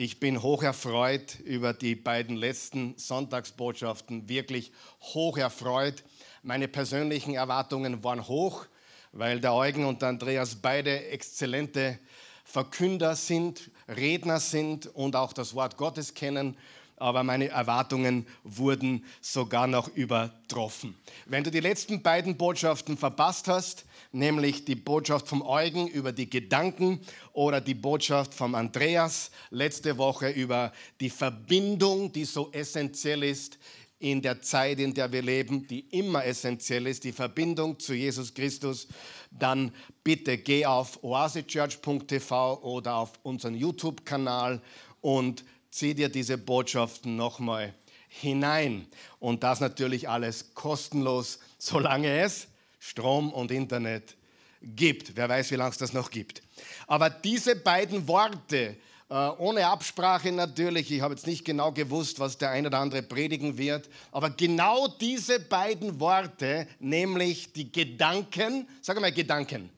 [0.00, 6.04] Ich bin hoch erfreut über die beiden letzten Sonntagsbotschaften, wirklich hoch erfreut.
[6.44, 8.66] Meine persönlichen Erwartungen waren hoch,
[9.10, 11.98] weil der Eugen und der Andreas beide exzellente
[12.44, 16.56] Verkünder sind, Redner sind und auch das Wort Gottes kennen
[17.00, 20.94] aber meine Erwartungen wurden sogar noch übertroffen.
[21.26, 26.30] Wenn du die letzten beiden Botschaften verpasst hast, nämlich die Botschaft vom Eugen über die
[26.30, 27.00] Gedanken
[27.32, 33.58] oder die Botschaft vom Andreas letzte Woche über die Verbindung, die so essentiell ist
[34.00, 38.32] in der Zeit, in der wir leben, die immer essentiell ist, die Verbindung zu Jesus
[38.32, 38.86] Christus,
[39.30, 39.72] dann
[40.04, 44.62] bitte geh auf oasechurch.tv oder auf unseren YouTube-Kanal
[45.00, 47.74] und zieh dir diese Botschaften nochmal
[48.08, 48.86] hinein.
[49.20, 54.16] Und das natürlich alles kostenlos, solange es Strom und Internet
[54.62, 55.16] gibt.
[55.16, 56.42] Wer weiß, wie lange es das noch gibt.
[56.86, 58.76] Aber diese beiden Worte,
[59.10, 63.02] äh, ohne Absprache natürlich, ich habe jetzt nicht genau gewusst, was der eine oder andere
[63.02, 69.70] predigen wird, aber genau diese beiden Worte, nämlich die Gedanken, sag mal Gedanken,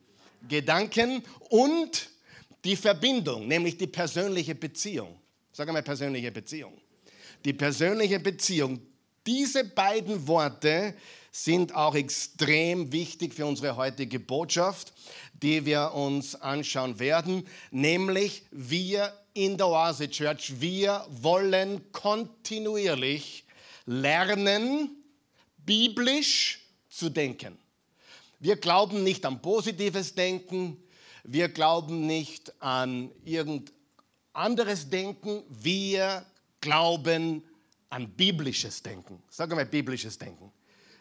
[0.49, 2.09] Gedanken und
[2.65, 5.20] die Verbindung, nämlich die persönliche Beziehung.
[5.61, 6.73] Sag einmal persönliche Beziehung.
[7.45, 8.81] Die persönliche Beziehung.
[9.27, 10.95] Diese beiden Worte
[11.31, 14.95] sind auch extrem wichtig für unsere heutige Botschaft,
[15.35, 23.45] die wir uns anschauen werden, nämlich wir in der Oase Church, wir wollen kontinuierlich
[23.85, 24.97] lernen,
[25.59, 27.59] biblisch zu denken.
[28.39, 30.83] Wir glauben nicht an positives Denken,
[31.23, 33.75] wir glauben nicht an irgendein
[34.41, 36.25] anderes Denken, wir
[36.61, 37.45] glauben
[37.91, 39.23] an biblisches Denken.
[39.29, 40.51] Sag mal biblisches Denken.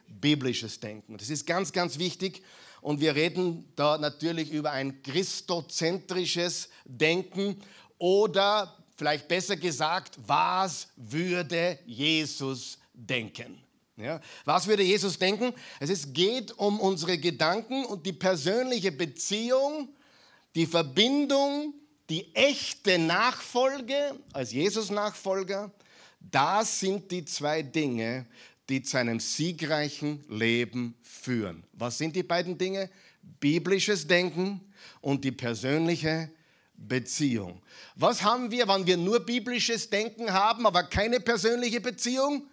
[0.08, 1.18] Biblisches Denken.
[1.18, 2.44] Das ist ganz, ganz wichtig.
[2.82, 7.62] Und wir reden da natürlich über ein christozentrisches Denken
[7.98, 13.62] oder vielleicht besser gesagt, was würde Jesus denken?
[13.98, 15.54] Ja, was würde Jesus denken?
[15.80, 19.90] Es geht um unsere Gedanken und die persönliche Beziehung,
[20.56, 21.74] die Verbindung
[22.10, 25.72] die echte Nachfolge als Jesus-Nachfolger,
[26.20, 28.26] das sind die zwei Dinge,
[28.68, 31.64] die zu einem siegreichen Leben führen.
[31.74, 32.90] Was sind die beiden Dinge?
[33.40, 34.62] Biblisches Denken
[35.02, 36.32] und die persönliche
[36.76, 37.62] Beziehung.
[37.96, 42.48] Was haben wir, wenn wir nur biblisches Denken haben, aber keine persönliche Beziehung?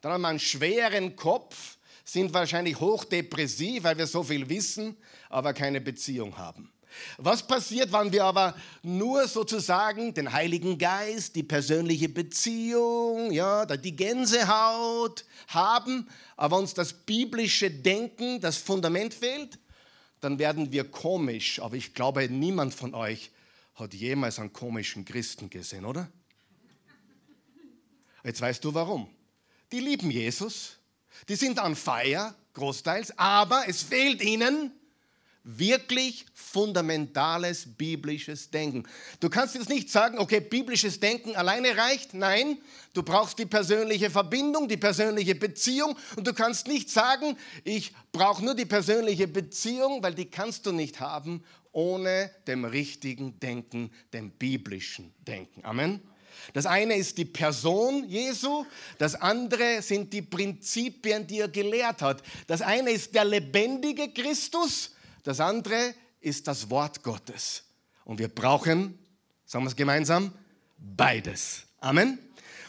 [0.00, 4.96] Dann haben wir einen schweren Kopf, sind wahrscheinlich hochdepressiv, weil wir so viel wissen,
[5.28, 6.71] aber keine Beziehung haben.
[7.18, 13.96] Was passiert, wenn wir aber nur sozusagen den Heiligen Geist, die persönliche Beziehung, ja, die
[13.96, 19.58] Gänsehaut haben, aber uns das biblische Denken, das Fundament fehlt?
[20.20, 21.60] Dann werden wir komisch.
[21.60, 23.30] Aber ich glaube, niemand von euch
[23.74, 26.08] hat jemals einen komischen Christen gesehen, oder?
[28.24, 29.08] Jetzt weißt du warum.
[29.72, 30.78] Die lieben Jesus,
[31.28, 34.72] die sind an Feier, großteils, aber es fehlt ihnen
[35.44, 38.84] wirklich fundamentales biblisches Denken.
[39.20, 42.14] Du kannst jetzt nicht sagen, okay, biblisches Denken alleine reicht.
[42.14, 42.58] Nein,
[42.94, 45.96] du brauchst die persönliche Verbindung, die persönliche Beziehung.
[46.16, 50.72] Und du kannst nicht sagen, ich brauche nur die persönliche Beziehung, weil die kannst du
[50.72, 51.42] nicht haben
[51.72, 55.64] ohne dem richtigen Denken, dem biblischen Denken.
[55.64, 56.00] Amen.
[56.52, 58.64] Das eine ist die Person Jesu,
[58.98, 62.22] das andere sind die Prinzipien, die er gelehrt hat.
[62.46, 64.91] Das eine ist der lebendige Christus
[65.22, 67.64] das andere ist das Wort Gottes.
[68.04, 68.98] Und wir brauchen,
[69.44, 70.32] sagen wir es gemeinsam,
[70.78, 71.62] beides.
[71.80, 72.18] Amen.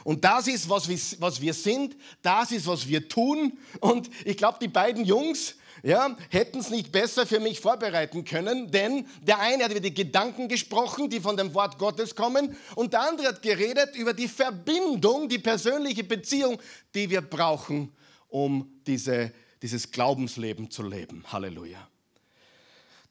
[0.04, 3.58] Und das ist, was wir, sind, das ist, was wir tun.
[3.80, 8.72] Und ich glaube, die beiden Jungs, ja, hätten es nicht besser für mich vorbereiten können,
[8.72, 12.94] denn der eine hat über die Gedanken gesprochen, die von dem Wort Gottes kommen, und
[12.94, 16.60] der andere hat geredet über die Verbindung, die persönliche Beziehung,
[16.94, 17.92] die wir brauchen,
[18.30, 21.24] um diese, dieses Glaubensleben zu leben.
[21.32, 21.88] Halleluja.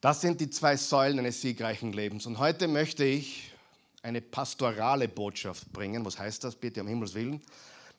[0.02, 2.26] Das sind die zwei Säulen eines siegreichen Lebens.
[2.26, 3.52] Und heute möchte ich
[4.02, 6.04] eine pastorale Botschaft bringen.
[6.04, 7.40] Was heißt das bitte um Himmels Willen?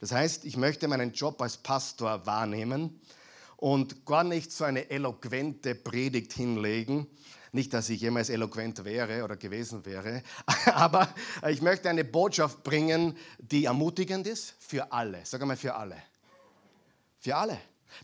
[0.02, 3.00] Das heißt, ich möchte meinen Job als Pastor wahrnehmen
[3.56, 7.08] und gar nicht so eine eloquente Predigt hinlegen.
[7.54, 10.24] Nicht, dass ich jemals eloquent wäre oder gewesen wäre,
[10.74, 11.08] aber
[11.50, 15.22] ich möchte eine Botschaft bringen, die ermutigend ist für alle.
[15.24, 15.96] Sag einmal für alle.
[17.22, 17.58] Für alle.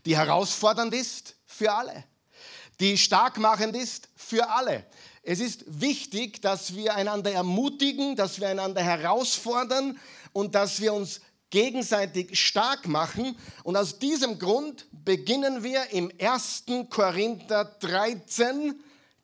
[0.06, 2.04] Die herausfordernd ist für alle
[2.80, 4.84] die starkmachend ist für alle.
[5.22, 9.98] Es ist wichtig, dass wir einander ermutigen, dass wir einander herausfordern
[10.32, 13.36] und dass wir uns gegenseitig stark machen.
[13.64, 16.64] Und aus diesem Grund beginnen wir im 1.
[16.88, 18.80] Korinther 13,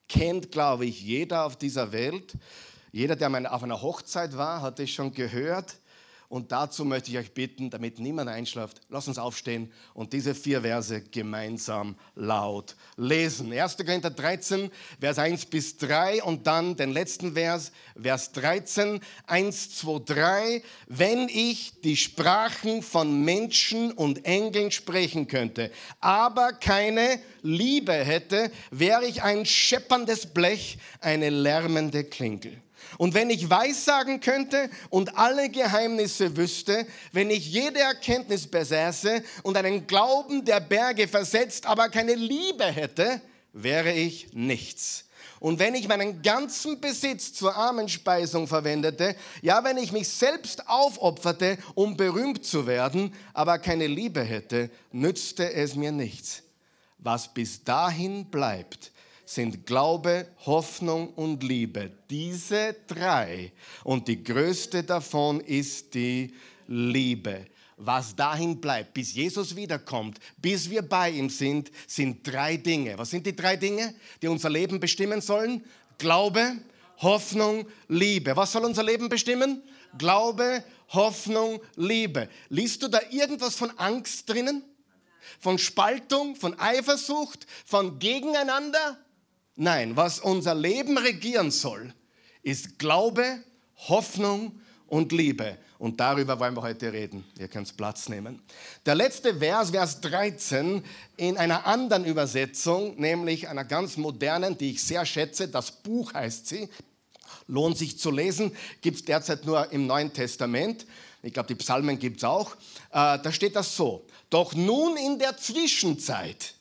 [0.08, 2.35] kennt, glaube ich, jeder auf dieser Welt.
[2.93, 5.76] Jeder, der auf einer Hochzeit war, hat es schon gehört.
[6.28, 10.62] Und dazu möchte ich euch bitten, damit niemand einschläft, lasst uns aufstehen und diese vier
[10.62, 13.52] Verse gemeinsam laut lesen.
[13.52, 13.76] 1.
[13.76, 14.70] Korinther 13,
[15.00, 17.70] Vers 1 bis 3 und dann den letzten Vers,
[18.00, 20.62] Vers 13, 1, 2, 3.
[20.88, 25.70] Wenn ich die Sprachen von Menschen und Engeln sprechen könnte,
[26.00, 32.61] aber keine Liebe hätte, wäre ich ein schepperndes Blech, eine lärmende Klingel.
[32.98, 39.56] Und wenn ich Weissagen könnte und alle Geheimnisse wüsste, wenn ich jede Erkenntnis besäße und
[39.56, 43.20] einen Glauben der Berge versetzt, aber keine Liebe hätte,
[43.52, 45.04] wäre ich nichts.
[45.38, 51.58] Und wenn ich meinen ganzen Besitz zur Armenspeisung verwendete, ja, wenn ich mich selbst aufopferte,
[51.75, 56.43] um berühmt zu werden, aber keine Liebe hätte, nützte es mir nichts.
[56.98, 58.93] Was bis dahin bleibt,
[59.26, 61.90] sind Glaube, Hoffnung und Liebe.
[62.08, 63.52] Diese drei.
[63.84, 66.32] Und die größte davon ist die
[66.69, 67.46] Liebe.
[67.76, 72.96] Was dahin bleibt, bis Jesus wiederkommt, bis wir bei ihm sind, sind drei Dinge.
[72.96, 75.62] Was sind die drei Dinge, die unser Leben bestimmen sollen?
[75.99, 76.56] Glaube,
[76.99, 78.34] Hoffnung, Liebe.
[78.34, 79.62] Was soll unser Leben bestimmen?
[79.99, 82.31] Glaube, Hoffnung, Liebe.
[82.49, 84.62] Liest du da irgendwas von Angst drinnen?
[85.40, 88.96] Von Spaltung, von Eifersucht, von Gegeneinander?
[89.56, 91.94] Nein, was unser Leben regieren soll,
[92.43, 93.43] ist Glaube,
[93.88, 95.56] Hoffnung und Liebe.
[95.79, 97.25] Und darüber wollen wir heute reden.
[97.38, 98.43] Ihr könnt Platz nehmen.
[98.85, 100.85] Der letzte Vers, Vers 13,
[101.17, 106.49] in einer anderen Übersetzung, nämlich einer ganz modernen, die ich sehr schätze, das Buch heißt
[106.49, 106.69] sie,
[107.47, 110.87] lohnt sich zu lesen, gibt es derzeit nur im Neuen Testament.
[111.23, 112.55] Ich glaube, die Psalmen gibt es auch.
[112.91, 114.06] Äh, da steht das so.
[114.29, 116.55] Doch nun in der Zwischenzeit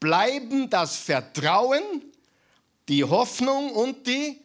[0.00, 2.11] bleiben das Vertrauen,
[2.92, 4.36] die Hoffnung und die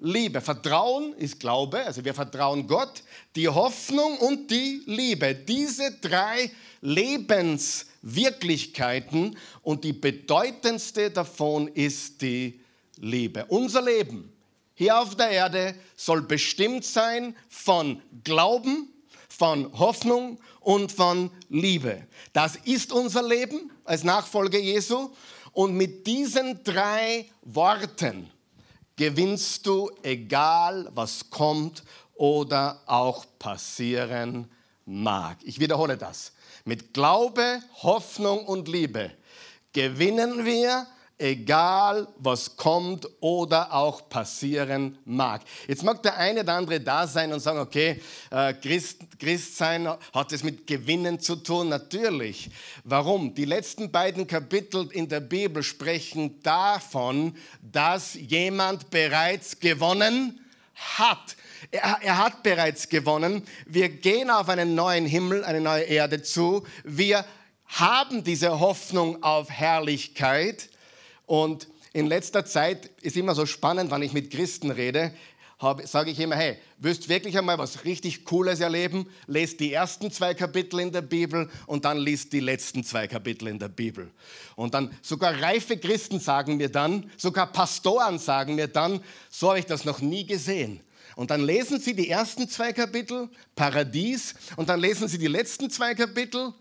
[0.00, 0.40] Liebe.
[0.40, 3.04] Vertrauen ist Glaube, also wir vertrauen Gott.
[3.36, 5.36] Die Hoffnung und die Liebe.
[5.36, 6.50] Diese drei
[6.80, 12.58] Lebenswirklichkeiten und die bedeutendste davon ist die
[12.96, 13.44] Liebe.
[13.46, 14.32] Unser Leben
[14.74, 18.88] hier auf der Erde soll bestimmt sein von Glauben,
[19.28, 22.08] von Hoffnung und von Liebe.
[22.32, 25.12] Das ist unser Leben als Nachfolger Jesu
[25.52, 28.30] und mit diesen drei Worten
[28.96, 31.82] gewinnst du, egal was kommt
[32.14, 34.50] oder auch passieren
[34.84, 35.38] mag.
[35.42, 36.32] Ich wiederhole das.
[36.64, 39.10] Mit Glaube, Hoffnung und Liebe
[39.72, 40.86] gewinnen wir,
[41.22, 45.42] egal was kommt oder auch passieren mag.
[45.68, 49.88] Jetzt mag der eine oder andere da sein und sagen, okay, äh, Christ, Christ sein
[50.12, 51.68] hat es mit Gewinnen zu tun.
[51.68, 52.50] Natürlich.
[52.82, 53.34] Warum?
[53.34, 60.40] Die letzten beiden Kapitel in der Bibel sprechen davon, dass jemand bereits gewonnen
[60.74, 61.36] hat.
[61.70, 63.46] Er, er, hat bereits gewonnen.
[63.66, 66.64] Wir gehen auf einen neuen Himmel, eine neue Erde zu.
[66.82, 67.24] Wir
[67.66, 70.68] haben diese Hoffnung auf Herrlichkeit.
[71.32, 75.14] Und in letzter Zeit ist immer so spannend, wenn ich mit Christen rede,
[75.84, 79.08] sage ich immer, hey, willst wirklich einmal was richtig Cooles erleben?
[79.26, 83.48] Lest die ersten zwei Kapitel in der Bibel und dann liest die letzten zwei Kapitel
[83.48, 84.10] in der Bibel.
[84.56, 89.00] Und dann sogar reife Christen sagen mir dann, sogar Pastoren sagen mir dann,
[89.30, 90.80] so habe ich das noch nie gesehen.
[91.16, 95.70] Und dann lesen sie die ersten zwei Kapitel, Paradies, und dann lesen sie die letzten
[95.70, 96.52] zwei Kapitel,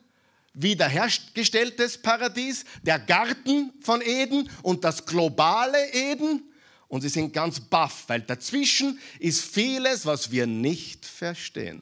[0.53, 6.43] wiederhergestelltes Paradies, der Garten von Eden und das globale Eden.
[6.87, 11.81] Und sie sind ganz baff, weil dazwischen ist vieles, was wir nicht verstehen.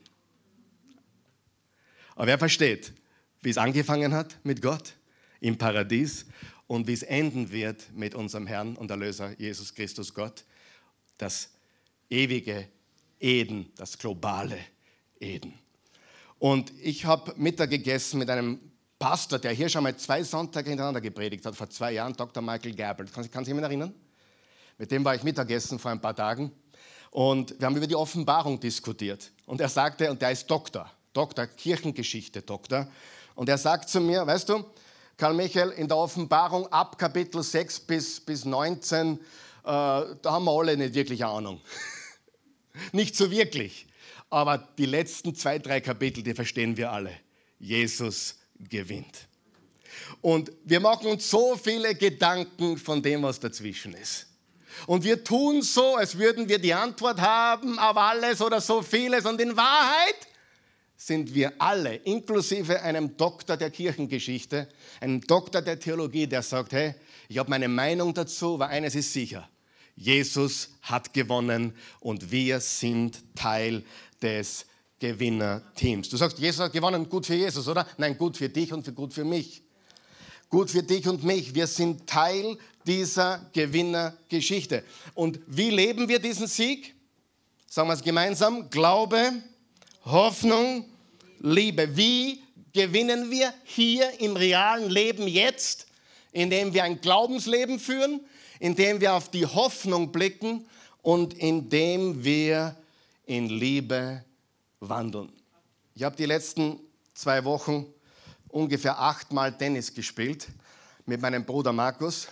[2.15, 2.93] Aber wer versteht,
[3.41, 4.93] wie es angefangen hat mit Gott
[5.39, 6.25] im Paradies
[6.67, 10.43] und wie es enden wird mit unserem Herrn und Erlöser Jesus Christus Gott?
[11.17, 11.49] Das
[12.09, 12.67] ewige
[13.19, 14.59] Eden, das globale
[15.19, 15.53] Eden.
[16.39, 18.59] Und ich habe Mittag gegessen mit einem
[18.97, 22.41] Pastor, der hier schon mal zwei Sonntage hintereinander gepredigt hat, vor zwei Jahren, Dr.
[22.41, 23.13] Michael Gabbard.
[23.13, 23.93] Kann, kann sich jemand erinnern?
[24.77, 26.51] Mit dem war ich Mittagessen vor ein paar Tagen.
[27.11, 29.31] Und wir haben über die Offenbarung diskutiert.
[29.45, 32.87] Und er sagte, und der ist Doktor, Doktor, Kirchengeschichte, Doktor.
[33.35, 34.63] Und er sagt zu mir, weißt du,
[35.17, 39.19] Karl Michael, in der Offenbarung ab Kapitel 6 bis, bis 19, äh,
[39.63, 41.59] da haben wir alle nicht wirklich Ahnung.
[42.93, 43.88] nicht so wirklich.
[44.29, 47.11] Aber die letzten zwei, drei Kapitel, die verstehen wir alle.
[47.59, 49.27] Jesus gewinnt.
[50.21, 54.27] Und wir machen uns so viele Gedanken von dem, was dazwischen ist.
[54.85, 59.25] Und wir tun so, als würden wir die Antwort haben auf alles oder so vieles.
[59.25, 60.15] Und in Wahrheit
[60.95, 64.67] sind wir alle, inklusive einem Doktor der Kirchengeschichte,
[64.99, 66.93] einem Doktor der Theologie, der sagt, hey,
[67.27, 69.49] ich habe meine Meinung dazu, aber eines ist sicher.
[69.99, 73.83] Jesus hat gewonnen und wir sind Teil
[74.21, 74.65] des
[74.97, 76.07] Gewinnerteams.
[76.07, 77.85] Du sagst, Jesus hat gewonnen, gut für Jesus, oder?
[77.97, 79.61] Nein, gut für dich und für gut für mich.
[80.49, 81.53] Gut für dich und mich.
[81.53, 84.85] Wir sind Teil dieser Gewinnergeschichte.
[85.15, 86.95] Und wie leben wir diesen Sieg?
[87.67, 88.69] Sagen wir es gemeinsam.
[88.69, 89.33] Glaube,
[90.05, 90.85] Hoffnung,
[91.39, 91.97] Liebe.
[91.97, 92.41] Wie
[92.71, 95.87] gewinnen wir hier im realen Leben jetzt?
[96.31, 98.21] Indem wir ein Glaubensleben führen,
[98.59, 100.67] indem wir auf die Hoffnung blicken
[101.01, 102.75] und indem wir
[103.25, 104.23] in Liebe
[104.79, 105.31] wandeln.
[105.95, 106.79] Ich habe die letzten
[107.13, 107.85] zwei Wochen
[108.49, 110.47] ungefähr achtmal Tennis gespielt
[111.05, 112.27] mit meinem Bruder Markus.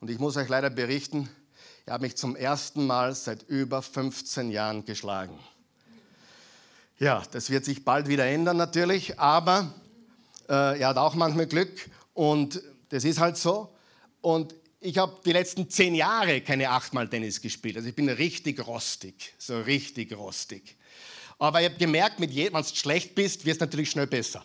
[0.00, 1.28] Und ich muss euch leider berichten,
[1.86, 5.38] er hat mich zum ersten Mal seit über 15 Jahren geschlagen.
[6.98, 9.72] Ja, das wird sich bald wieder ändern natürlich, aber
[10.48, 13.70] äh, er hat auch manchmal Glück und das ist halt so.
[14.20, 14.54] Und
[14.84, 17.76] ich habe die letzten zehn Jahre keine achtmal Tennis gespielt.
[17.76, 20.76] Also ich bin richtig rostig, so richtig rostig.
[21.38, 24.44] Aber ich habe gemerkt, wenn du schlecht bist, wirst du natürlich schnell besser.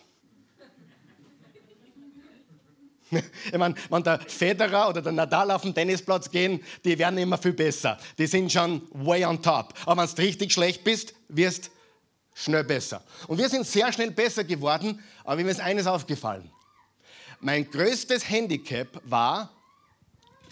[3.52, 7.38] Ich meine, wenn der Federer oder der Nadal auf den Tennisplatz gehen, die werden immer
[7.38, 7.98] viel besser.
[8.16, 9.74] Die sind schon way on top.
[9.84, 11.70] Aber wenn du richtig schlecht bist, wirst du
[12.34, 13.02] schnell besser.
[13.26, 16.52] Und wir sind sehr schnell besser geworden, aber mir ist eines aufgefallen.
[17.40, 19.50] Mein größtes Handicap war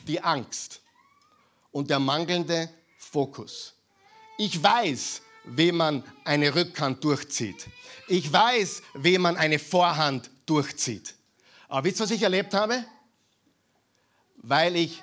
[0.08, 0.80] die Angst
[1.70, 3.74] und der mangelnde Fokus.
[4.38, 7.66] Ich weiß, wie man eine Rückhand durchzieht.
[8.08, 11.14] Ich weiß, wie man eine Vorhand durchzieht.
[11.68, 12.84] Aber wisst ihr, was ich erlebt habe?
[14.36, 15.02] Weil ich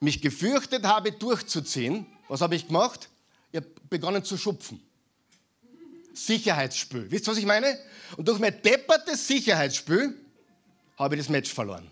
[0.00, 3.08] mich gefürchtet habe, durchzuziehen, was habe ich gemacht?
[3.52, 4.82] Ich habe begonnen zu schupfen.
[6.12, 7.10] Sicherheitsspiel.
[7.10, 7.78] Wisst ihr, was ich meine?
[8.16, 10.14] Und durch mein deppertes Sicherheitsspiel
[10.98, 11.90] habe ich das Match verloren.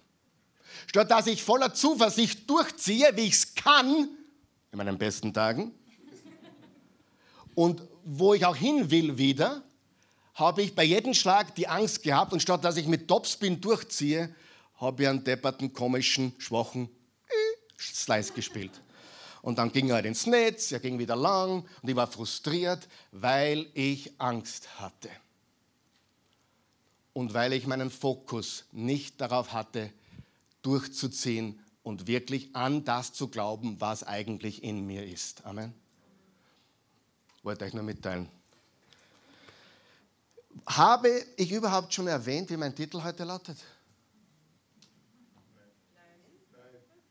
[0.88, 4.08] Statt dass ich voller Zuversicht durchziehe, wie ich es kann,
[4.72, 5.72] in meinen besten Tagen,
[7.54, 9.62] und wo ich auch hin will wieder,
[10.34, 14.34] habe ich bei jedem Schlag die Angst gehabt und statt dass ich mit Topspin durchziehe,
[14.76, 16.88] habe ich einen depperten, komischen, schwachen
[17.26, 17.32] äh,
[17.78, 18.80] Slice gespielt.
[19.42, 23.66] Und dann ging er ins Netz, er ging wieder lang und ich war frustriert, weil
[23.74, 25.10] ich Angst hatte.
[27.12, 29.92] Und weil ich meinen Fokus nicht darauf hatte,
[30.62, 35.44] durchzuziehen und wirklich an das zu glauben, was eigentlich in mir ist.
[35.44, 35.72] Amen.
[37.42, 38.28] Wollte euch nur mitteilen.
[40.66, 43.56] Habe ich überhaupt schon erwähnt, wie mein Titel heute lautet?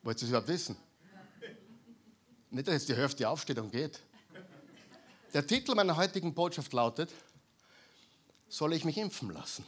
[0.03, 0.75] Wollt ihr es überhaupt wissen?
[2.49, 3.99] Nicht, dass jetzt die Hälfte aufsteht und geht.
[5.33, 7.11] Der Titel meiner heutigen Botschaft lautet,
[8.47, 9.65] soll ich mich impfen lassen?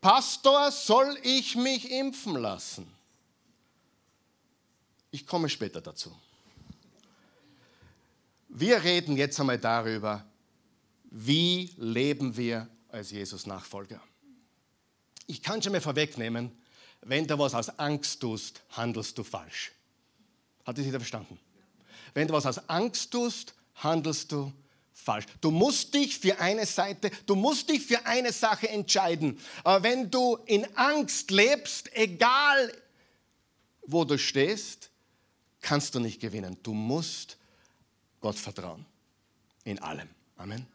[0.00, 2.90] Pastor, soll ich mich impfen lassen?
[5.10, 6.16] Ich komme später dazu.
[8.48, 10.24] Wir reden jetzt einmal darüber,
[11.10, 14.00] wie leben wir als Jesus-Nachfolger.
[15.26, 16.50] Ich kann schon mal vorwegnehmen,
[17.02, 19.72] wenn du was aus Angst tust, handelst du falsch.
[20.64, 21.38] Hat das jeder verstanden?
[22.14, 24.52] Wenn du was aus Angst tust, handelst du
[25.00, 25.26] falsch.
[25.40, 29.38] Du musst dich für eine Seite, du musst dich für eine Sache entscheiden.
[29.64, 32.72] Aber wenn du in Angst lebst, egal
[33.82, 34.90] wo du stehst,
[35.60, 36.56] kannst du nicht gewinnen.
[36.62, 37.36] Du musst
[38.20, 38.84] Gott vertrauen.
[39.64, 40.08] In allem.
[40.36, 40.66] Amen.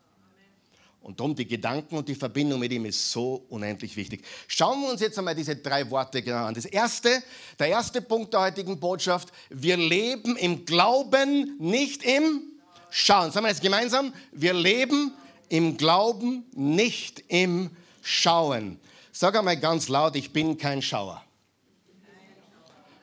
[1.06, 4.26] Und darum die Gedanken und die Verbindung mit ihm ist so unendlich wichtig.
[4.48, 6.56] Schauen wir uns jetzt einmal diese drei Worte genau an.
[6.56, 7.22] Das erste,
[7.60, 12.55] der erste Punkt der heutigen Botschaft, wir leben im Glauben, nicht im
[12.98, 13.30] Schauen.
[13.30, 15.12] Sagen wir jetzt gemeinsam, wir leben
[15.50, 17.70] im Glauben, nicht im
[18.02, 18.80] Schauen.
[19.12, 21.22] Sag einmal ganz laut, ich bin kein Schauer.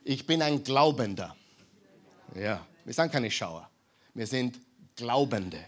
[0.02, 1.37] Ich bin ein Glaubender.
[2.34, 3.68] Ja, wir sind keine Schauer.
[4.14, 4.58] Wir sind
[4.96, 5.62] Glaubende.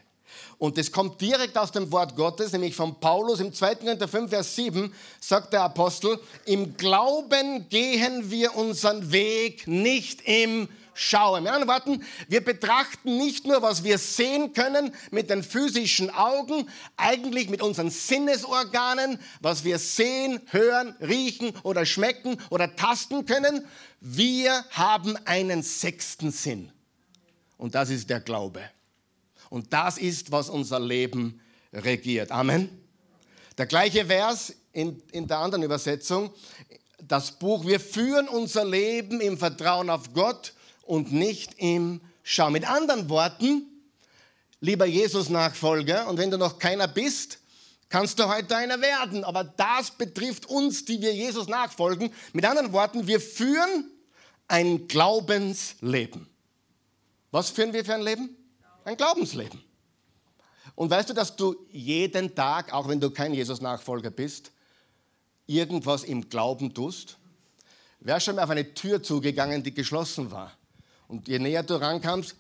[0.57, 3.75] Und das kommt direkt aus dem Wort Gottes, nämlich von Paulus im 2.
[3.75, 4.91] Korinther 5, Vers 7,
[5.21, 10.79] sagt der Apostel, im Glauben gehen wir unseren Weg, nicht im Schauen.
[10.95, 16.69] Mit anderen Worten, wir betrachten nicht nur, was wir sehen können mit den physischen Augen,
[16.97, 23.67] eigentlich mit unseren Sinnesorganen, was wir sehen, hören, riechen oder schmecken oder tasten können.
[24.01, 26.71] Wir haben einen sechsten Sinn.
[27.57, 28.63] Und das ist der Glaube.
[29.51, 31.41] Und das ist, was unser Leben
[31.73, 32.31] regiert.
[32.31, 32.69] Amen.
[33.59, 36.33] Der gleiche Vers in, in der anderen Übersetzung,
[37.01, 40.55] das Buch, wir führen unser Leben im Vertrauen auf Gott
[40.87, 42.53] und nicht im Schauen.
[42.53, 43.67] Mit anderen Worten,
[44.61, 47.39] lieber Jesus-Nachfolger, und wenn du noch keiner bist,
[47.89, 49.25] kannst du heute einer werden.
[49.25, 52.13] Aber das betrifft uns, die wir Jesus nachfolgen.
[52.33, 53.91] Mit anderen Worten, wir führen
[54.49, 56.27] ein Glaubensleben.
[57.31, 58.37] Was führen wir für ein Leben?
[58.85, 59.63] Ein Glaubensleben.
[60.75, 64.51] Und weißt du, dass du jeden Tag, auch wenn du kein Jesus-Nachfolger bist,
[65.47, 67.17] irgendwas im Glauben tust?
[68.01, 70.53] Wer schon mal auf eine Tür zugegangen, die geschlossen war?
[71.09, 72.37] Und je näher du rankamst,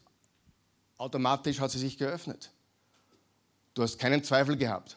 [0.96, 2.50] automatisch hat sie sich geöffnet.
[3.74, 4.96] Du hast keinen Zweifel gehabt.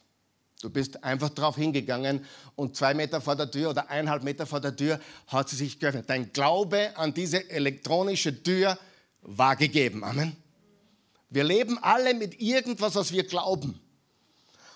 [0.62, 4.60] Du bist einfach drauf hingegangen und zwei Meter vor der Tür oder eineinhalb Meter vor
[4.60, 6.10] der Tür hat sie sich geöffnet.
[6.10, 8.78] Dein Glaube an diese elektronische Tür
[9.22, 10.04] war gegeben.
[10.04, 10.36] Amen.
[11.30, 13.80] Wir leben alle mit irgendwas, was wir glauben.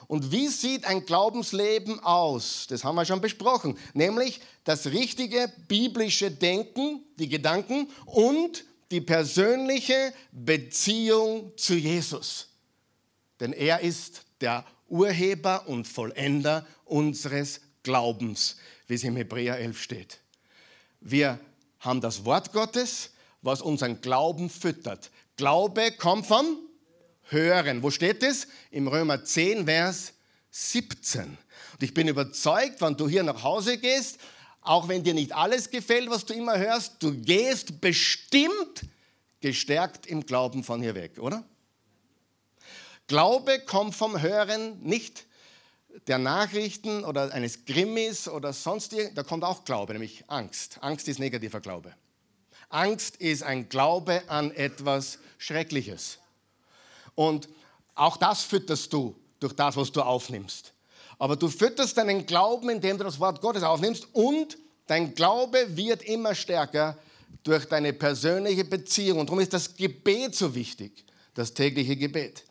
[0.07, 2.67] Und wie sieht ein Glaubensleben aus?
[2.67, 3.77] Das haben wir schon besprochen.
[3.93, 12.49] Nämlich das richtige biblische Denken, die Gedanken und die persönliche Beziehung zu Jesus.
[13.39, 18.57] Denn er ist der Urheber und Vollender unseres Glaubens,
[18.87, 20.19] wie es im Hebräer 11 steht.
[20.99, 21.39] Wir
[21.79, 25.09] haben das Wort Gottes, was unseren Glauben füttert.
[25.37, 26.57] Glaube kommt vom
[27.29, 27.81] Hören.
[27.81, 28.47] Wo steht es?
[28.69, 30.13] Im Römer 10, Vers
[30.51, 31.23] 17.
[31.23, 31.37] Und
[31.81, 34.19] ich bin überzeugt, wenn du hier nach Hause gehst,
[34.61, 38.85] auch wenn dir nicht alles gefällt, was du immer hörst, du gehst bestimmt
[39.41, 41.43] gestärkt im Glauben von hier weg, oder?
[43.07, 45.25] Glaube kommt vom Hören nicht
[46.07, 50.77] der Nachrichten oder eines Grimmis oder sonst da kommt auch Glaube, nämlich Angst.
[50.81, 51.93] Angst ist negativer Glaube.
[52.69, 56.19] Angst ist ein Glaube an etwas Schreckliches.
[57.15, 57.49] Und
[57.95, 60.71] auch das fütterst du durch das, was du aufnimmst.
[61.21, 66.01] Aber du fütterst deinen Glauben, indem du das Wort Gottes aufnimmst und dein Glaube wird
[66.01, 66.97] immer stärker
[67.43, 69.19] durch deine persönliche Beziehung.
[69.19, 72.43] Und darum ist das Gebet so wichtig, das tägliche Gebet.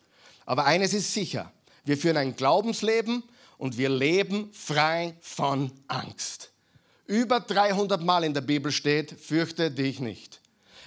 [0.45, 1.51] Aber eines ist sicher,
[1.83, 3.23] wir führen ein Glaubensleben
[3.57, 6.51] und wir leben frei von Angst.
[7.07, 10.39] Über 300 Mal in der Bibel steht, fürchte dich nicht.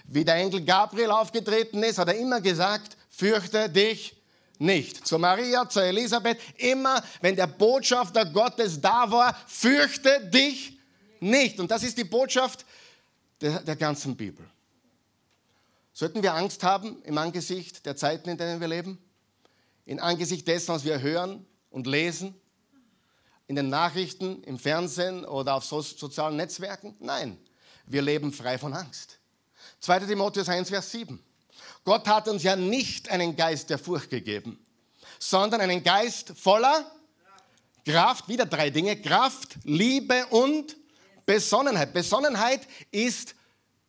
[0.06, 4.16] Wie der Engel Gabriel aufgetreten ist, hat er immer gesagt, fürchte dich
[4.64, 5.06] nicht.
[5.06, 10.78] Zu Maria, zu Elisabeth, immer wenn der Botschafter Gottes da war, fürchte dich
[11.20, 11.60] nicht.
[11.60, 12.64] Und das ist die Botschaft
[13.40, 14.44] der, der ganzen Bibel.
[15.92, 18.98] Sollten wir Angst haben im Angesicht der Zeiten, in denen wir leben?
[19.86, 22.34] in Angesicht dessen, was wir hören und lesen,
[23.46, 26.96] in den Nachrichten, im Fernsehen oder auf so sozialen Netzwerken?
[27.00, 27.38] Nein,
[27.86, 29.18] wir leben frei von Angst.
[29.80, 30.00] 2.
[30.00, 31.22] Timotheus 1, Vers 7.
[31.84, 34.58] Gott hat uns ja nicht einen Geist der Furcht gegeben,
[35.18, 36.90] sondern einen Geist voller
[37.84, 40.76] Kraft, wieder drei Dinge, Kraft, Liebe und
[41.26, 41.92] Besonnenheit.
[41.92, 43.34] Besonnenheit ist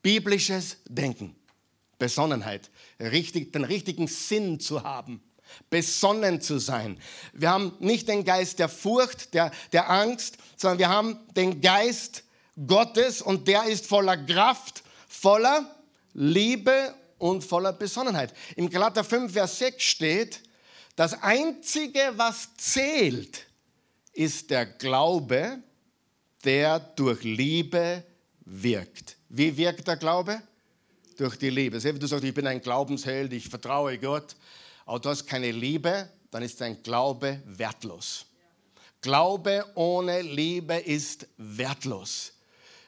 [0.01, 1.35] biblisches Denken.
[1.97, 5.21] Besonnenheit, richtig, den richtigen Sinn zu haben
[5.69, 6.99] besonnen zu sein.
[7.33, 12.23] Wir haben nicht den Geist der Furcht, der, der Angst, sondern wir haben den Geist
[12.67, 15.69] Gottes und der ist voller Kraft, voller
[16.13, 18.33] Liebe und voller Besonnenheit.
[18.55, 20.41] Im Galater 5, Vers 6 steht,
[20.95, 23.45] das Einzige, was zählt,
[24.13, 25.59] ist der Glaube,
[26.43, 28.03] der durch Liebe
[28.45, 29.17] wirkt.
[29.29, 30.41] Wie wirkt der Glaube?
[31.17, 31.79] Durch die Liebe.
[31.79, 34.35] Du sagst, ich bin ein Glaubensheld, ich vertraue Gott
[34.85, 38.25] aber du hast keine Liebe, dann ist dein Glaube wertlos.
[39.01, 42.33] Glaube ohne Liebe ist wertlos.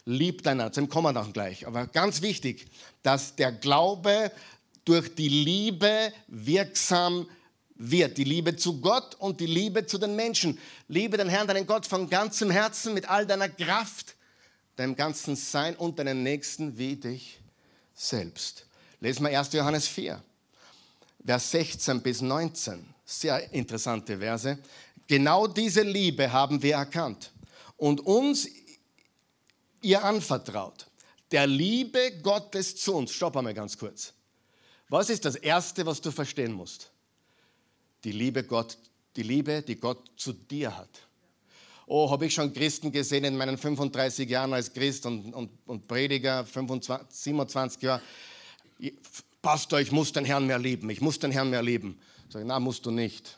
[0.07, 1.67] Lieb deiner, zum kommen wir noch gleich.
[1.67, 2.67] Aber ganz wichtig,
[3.03, 4.31] dass der Glaube
[4.85, 7.27] durch die Liebe wirksam
[7.75, 8.17] wird.
[8.17, 10.57] Die Liebe zu Gott und die Liebe zu den Menschen.
[10.87, 14.15] Liebe den Herrn, deinen Gott von ganzem Herzen, mit all deiner Kraft,
[14.77, 17.41] deinem ganzen Sein und deinen Nächsten wie dich
[17.93, 18.65] selbst.
[19.01, 19.51] Lesen wir 1.
[19.51, 20.23] Johannes 4.
[21.25, 22.85] Vers 16 bis 19.
[23.03, 24.57] Sehr interessante Verse.
[25.05, 27.33] Genau diese Liebe haben wir erkannt
[27.75, 28.47] und uns
[29.87, 30.85] ihr anvertraut.
[31.31, 33.11] Der Liebe Gottes zu uns.
[33.11, 34.13] Stopp einmal ganz kurz.
[34.89, 36.91] Was ist das Erste, was du verstehen musst?
[38.03, 38.77] Die Liebe Gott,
[39.15, 40.89] die Liebe, die Gott zu dir hat.
[41.85, 45.87] Oh, habe ich schon Christen gesehen in meinen 35 Jahren als Christ und, und, und
[45.87, 48.01] Prediger, 25, 27 Jahre.
[49.41, 51.97] Pastor, ich muss den Herrn mehr lieben, ich muss den Herrn mehr lieben.
[52.29, 53.37] Sag ich, na, musst du nicht.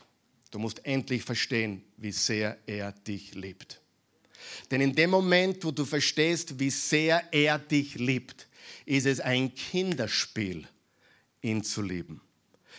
[0.49, 3.78] Du musst endlich verstehen, wie sehr er dich liebt.
[4.71, 8.47] Denn in dem Moment, wo du verstehst, wie sehr er dich liebt,
[8.85, 10.67] ist es ein Kinderspiel,
[11.41, 12.21] ihn zu lieben.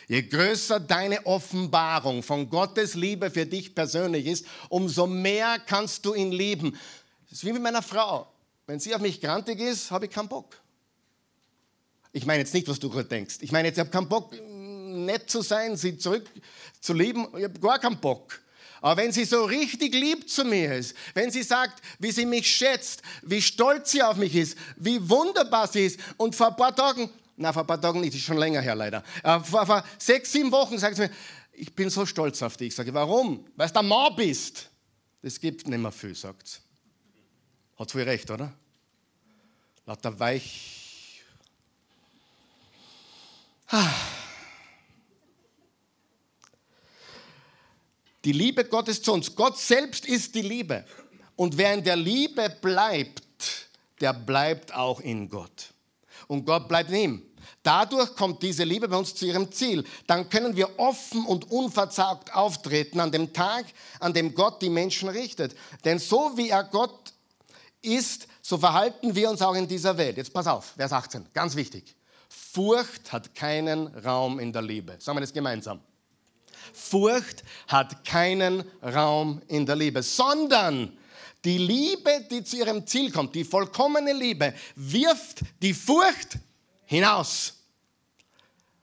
[0.09, 6.15] Je größer deine Offenbarung von Gottes Liebe für dich persönlich ist, umso mehr kannst du
[6.15, 6.77] ihn lieben.
[7.29, 8.27] Das ist wie mit meiner Frau.
[8.67, 10.61] Wenn sie auf mich grantig ist, habe ich keinen Bock.
[12.13, 13.37] Ich meine jetzt nicht, was du gerade denkst.
[13.41, 16.29] Ich meine jetzt, ich habe keinen Bock, nett zu sein, sie zurück.
[16.83, 18.41] Ich habe gar keinen Bock.
[18.81, 22.51] Aber wenn sie so richtig lieb zu mir ist, wenn sie sagt, wie sie mich
[22.51, 26.75] schätzt, wie stolz sie auf mich ist, wie wunderbar sie ist und vor ein paar
[26.75, 29.85] Tagen, na vor ein paar Tagen nicht, ist schon länger her leider, äh, vor, vor
[29.99, 31.11] sechs, sieben Wochen sagt sie mir,
[31.53, 32.69] ich bin so stolz auf dich.
[32.69, 33.47] Ich sage, warum?
[33.55, 34.71] Weil du der Mann bist.
[35.21, 36.59] Das gibt nicht mehr viel, sagt sie.
[37.79, 38.53] Hat wohl recht, oder?
[39.85, 41.23] Lauter weich.
[43.69, 43.93] Ah.
[48.25, 49.35] Die Liebe Gottes zu uns.
[49.35, 50.85] Gott selbst ist die Liebe.
[51.37, 53.69] Und wer in der Liebe bleibt,
[54.01, 55.73] der bleibt auch in Gott.
[56.27, 57.23] Und Gott bleibt in ihm.
[57.63, 59.85] Dadurch kommt diese Liebe bei uns zu ihrem Ziel.
[60.07, 63.67] Dann können wir offen und unverzagt auftreten an dem Tag,
[63.99, 65.55] an dem Gott die Menschen richtet.
[65.85, 67.13] Denn so wie er Gott
[67.83, 70.17] ist, so verhalten wir uns auch in dieser Welt.
[70.17, 71.97] Jetzt pass auf, Vers 18, ganz wichtig.
[72.29, 74.97] Furcht hat keinen Raum in der Liebe.
[74.99, 75.81] Sagen wir das gemeinsam.
[76.73, 80.97] Furcht hat keinen Raum in der Liebe, sondern
[81.45, 86.39] die Liebe, die zu ihrem Ziel kommt, die vollkommene Liebe, wirft die Furcht
[86.85, 87.55] hinaus.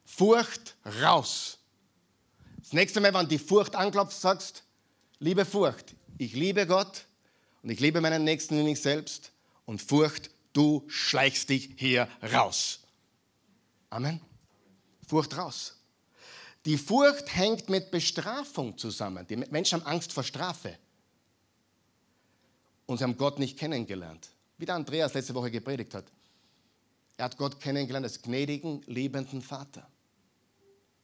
[0.05, 1.59] Furcht raus.
[2.57, 4.63] Das nächste Mal, wenn die Furcht anklopft, sagst,
[5.19, 7.05] liebe Furcht, ich liebe Gott
[7.61, 9.31] und ich liebe meinen Nächsten wie mich selbst
[9.65, 12.79] und Furcht, du schleichst dich hier raus.
[13.89, 14.19] Amen.
[15.07, 15.76] Furcht raus.
[16.67, 19.25] Die Furcht hängt mit Bestrafung zusammen.
[19.25, 20.77] Die Menschen haben Angst vor Strafe.
[22.85, 24.27] Und sie haben Gott nicht kennengelernt.
[24.57, 26.11] Wie der Andreas letzte Woche gepredigt hat.
[27.15, 29.87] Er hat Gott kennengelernt als gnädigen, liebenden Vater,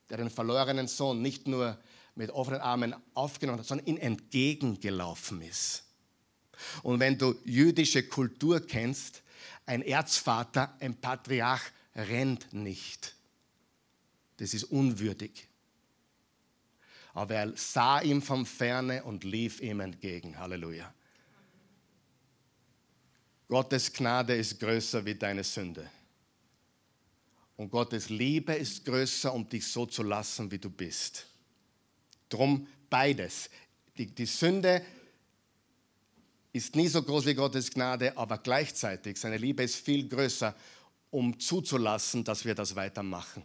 [0.10, 1.80] der den verlorenen Sohn nicht nur
[2.14, 5.86] mit offenen Armen aufgenommen hat, sondern ihm entgegengelaufen ist.
[6.82, 9.24] Und wenn du jüdische Kultur kennst,
[9.66, 11.64] ein Erzvater, ein Patriarch
[11.96, 13.16] rennt nicht.
[14.36, 15.48] Das ist unwürdig
[17.14, 20.38] aber er sah ihm von ferne und lief ihm entgegen.
[20.38, 20.92] Halleluja.
[23.48, 25.88] Gottes Gnade ist größer wie deine Sünde.
[27.56, 31.28] Und Gottes Liebe ist größer, um dich so zu lassen, wie du bist.
[32.30, 33.50] Drum beides.
[33.96, 34.84] Die, die Sünde
[36.52, 40.56] ist nie so groß wie Gottes Gnade, aber gleichzeitig seine Liebe ist viel größer,
[41.12, 43.44] um zuzulassen, dass wir das weitermachen.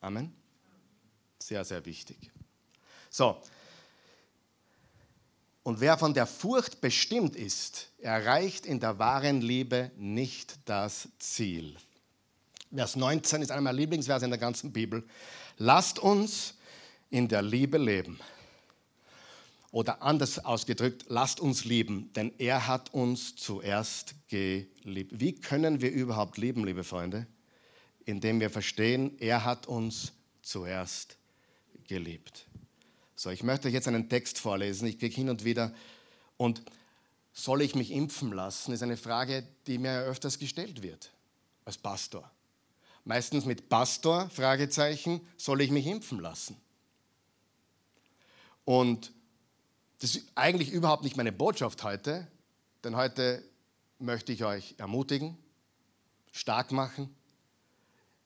[0.00, 0.30] Amen.
[1.38, 2.30] Sehr, sehr wichtig.
[3.12, 3.36] So.
[5.62, 11.76] Und wer von der Furcht bestimmt ist, erreicht in der wahren Liebe nicht das Ziel.
[12.74, 15.04] Vers 19 ist einer meiner Lieblingsverse in der ganzen Bibel.
[15.58, 16.54] Lasst uns
[17.10, 18.18] in der Liebe leben.
[19.70, 25.20] Oder anders ausgedrückt, lasst uns lieben, denn er hat uns zuerst geliebt.
[25.20, 27.26] Wie können wir überhaupt lieben, liebe Freunde?
[28.06, 31.18] Indem wir verstehen, er hat uns zuerst
[31.86, 32.46] geliebt.
[33.22, 34.88] So, ich möchte euch jetzt einen Text vorlesen.
[34.88, 35.72] Ich kriege hin und wieder.
[36.38, 36.60] Und
[37.32, 41.12] soll ich mich impfen lassen, ist eine Frage, die mir öfters gestellt wird
[41.64, 42.28] als Pastor.
[43.04, 46.60] Meistens mit Pastor, Fragezeichen, soll ich mich impfen lassen?
[48.64, 49.12] Und
[50.00, 52.26] das ist eigentlich überhaupt nicht meine Botschaft heute,
[52.82, 53.44] denn heute
[54.00, 55.38] möchte ich euch ermutigen,
[56.32, 57.14] stark machen.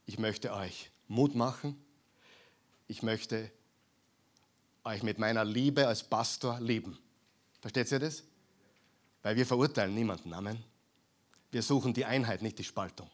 [0.07, 1.77] Ich möchte euch Mut machen.
[2.89, 3.53] Ich möchte
[4.87, 6.97] euch mit meiner Liebe als Pastor lieben.
[7.61, 8.23] Versteht ihr das?
[9.23, 10.33] Weil wir verurteilen niemanden.
[10.33, 10.63] Amen.
[11.51, 13.11] Wir suchen die Einheit, nicht die Spaltung.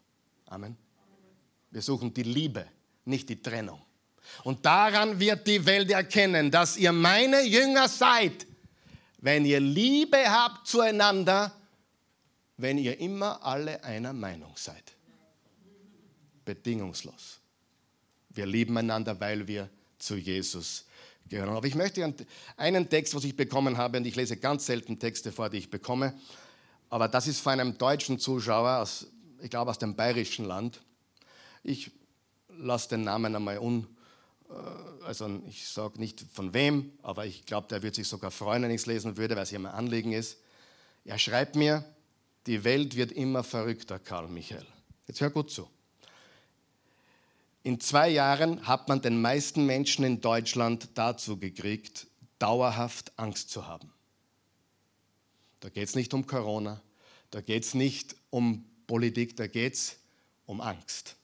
[0.46, 0.76] Amen.
[1.70, 2.66] Wir suchen die Liebe,
[3.06, 3.80] nicht die Trennung.
[4.44, 8.46] Und daran wird die Welt erkennen, dass ihr meine Jünger seid,
[9.18, 11.52] wenn ihr Liebe habt zueinander,
[12.58, 14.92] wenn ihr immer alle einer Meinung seid.
[16.44, 17.40] Bedingungslos.
[18.30, 20.85] Wir lieben einander, weil wir zu Jesus
[21.33, 21.49] gehören.
[21.49, 22.14] Aber ich möchte
[22.57, 25.71] einen Text, was ich bekommen habe, und ich lese ganz selten Texte vor, die ich
[25.71, 26.14] bekomme,
[26.90, 29.07] aber das ist von einem deutschen Zuschauer, aus,
[29.40, 30.83] ich glaube aus dem bayerischen Land.
[31.64, 31.90] Ich
[32.49, 33.87] lasse den Namen einmal un,
[34.51, 38.62] äh, also ich sage nicht von wem, aber ich glaube, der wird sich sogar freuen,
[38.62, 40.37] wenn ich es lesen würde, weil es ihm ein Anliegen ist.
[41.05, 41.83] Er schreibt mir,
[42.47, 44.66] die Welt wird immer verrückter, Karl Michael.
[45.07, 45.68] Jetzt hör gut zu.
[47.64, 53.68] In zwei Jahren hat man den meisten Menschen in Deutschland dazu gekriegt, dauerhaft Angst zu
[53.68, 53.92] haben.
[55.61, 56.83] Da geht es nicht um Corona,
[57.31, 59.96] da geht es nicht um Politik, da geht es
[60.44, 61.14] um Angst.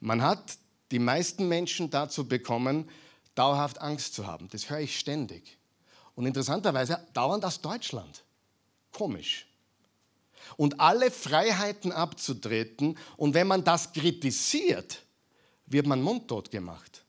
[0.00, 0.58] Man hat
[0.90, 2.90] die meisten Menschen dazu bekommen,
[3.36, 4.48] dauerhaft Angst zu haben.
[4.50, 5.58] Das höre ich ständig.
[6.16, 8.24] Und interessanterweise dauernd aus Deutschland.
[8.92, 9.46] Komisch.
[10.56, 12.98] Und alle Freiheiten abzutreten.
[13.16, 15.04] Und wenn man das kritisiert,
[15.70, 17.04] wird man mundtot gemacht.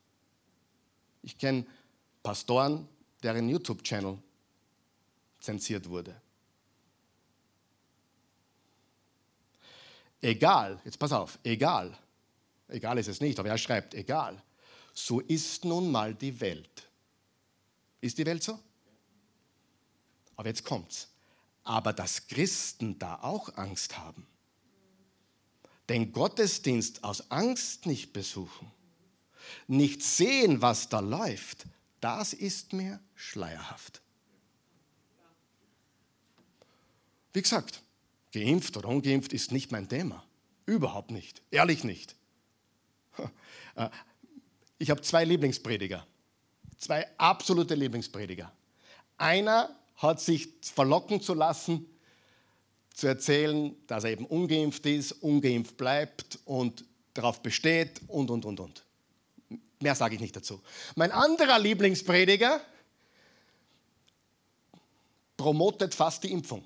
[1.23, 1.65] Ich kenne
[2.23, 2.87] Pastoren,
[3.21, 4.17] deren YouTube-Channel
[5.39, 6.19] zensiert wurde.
[10.21, 11.97] Egal, jetzt pass auf, egal,
[12.67, 14.41] egal ist es nicht, aber er schreibt, egal,
[14.93, 16.87] so ist nun mal die Welt.
[18.01, 18.59] Ist die Welt so?
[20.35, 21.07] Aber jetzt kommt's.
[21.63, 24.27] Aber dass Christen da auch Angst haben.
[25.91, 28.71] Den Gottesdienst aus Angst nicht besuchen,
[29.67, 31.65] nicht sehen, was da läuft,
[31.99, 34.01] das ist mir schleierhaft.
[37.33, 37.83] Wie gesagt,
[38.31, 40.23] geimpft oder ungeimpft ist nicht mein Thema.
[40.65, 41.41] Überhaupt nicht.
[41.51, 42.15] Ehrlich nicht.
[43.75, 43.89] Äh,
[44.77, 46.07] ich habe zwei Lieblingsprediger.
[46.77, 48.49] Zwei absolute Lieblingsprediger.
[49.17, 51.85] Einer hat sich verlocken zu lassen,
[52.93, 58.59] zu erzählen, dass er eben ungeimpft ist, ungeimpft bleibt und darauf besteht und, und, und,
[58.59, 58.85] und.
[59.79, 60.61] Mehr sage ich nicht dazu.
[60.95, 62.61] Mein anderer Lieblingsprediger
[65.37, 66.63] promotet fast die Impfung.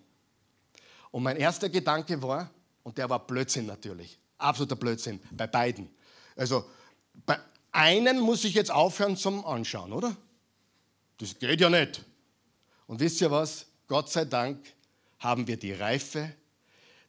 [1.11, 2.49] Und mein erster Gedanke war,
[2.83, 5.89] und der war Blödsinn natürlich, absoluter Blödsinn bei beiden.
[6.35, 6.65] Also
[7.25, 7.39] bei
[7.71, 10.15] einen muss ich jetzt aufhören zum Anschauen, oder?
[11.17, 12.03] Das geht ja nicht.
[12.87, 13.65] Und wisst ihr was?
[13.87, 14.59] Gott sei Dank
[15.19, 16.33] haben wir die Reife,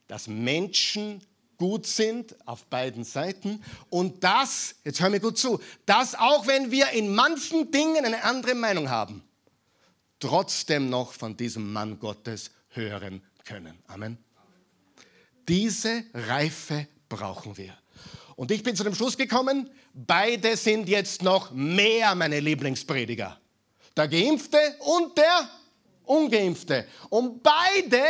[0.06, 1.20] dass Menschen
[1.56, 6.70] gut sind auf beiden Seiten und das, jetzt hör mir gut zu, dass auch wenn
[6.70, 9.22] wir in manchen Dingen eine andere Meinung haben,
[10.20, 13.78] trotzdem noch von diesem Mann Gottes hören können.
[13.86, 14.18] Amen.
[15.48, 17.76] Diese Reife brauchen wir.
[18.34, 23.40] Und ich bin zu dem Schluss gekommen, beide sind jetzt noch mehr meine Lieblingsprediger.
[23.96, 25.48] Der Geimpfte und der
[26.06, 26.86] Ungeimpfte.
[27.10, 28.02] Und beide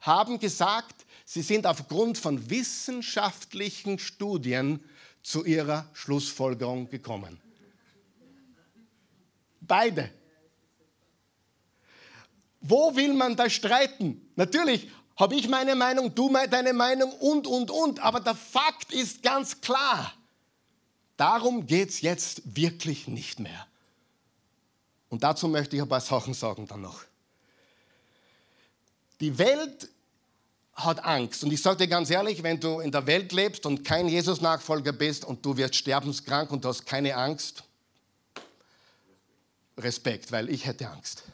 [0.00, 4.84] haben gesagt, sie sind aufgrund von wissenschaftlichen Studien
[5.22, 7.40] zu ihrer Schlussfolgerung gekommen.
[9.60, 10.10] Beide.
[12.60, 14.30] Wo will man da streiten?
[14.36, 18.00] Natürlich habe ich meine Meinung, du deine Meinung und, und, und.
[18.00, 20.12] Aber der Fakt ist ganz klar.
[21.16, 23.66] Darum geht es jetzt wirklich nicht mehr.
[25.08, 27.04] Und dazu möchte ich ein paar Sachen sagen dann noch.
[29.20, 29.88] Die Welt
[30.74, 31.44] hat Angst.
[31.44, 34.92] Und ich sage dir ganz ehrlich, wenn du in der Welt lebst und kein Jesus-Nachfolger
[34.92, 37.62] bist und du wirst sterbenskrank und du hast keine Angst,
[39.78, 41.24] Respekt, weil ich hätte Angst.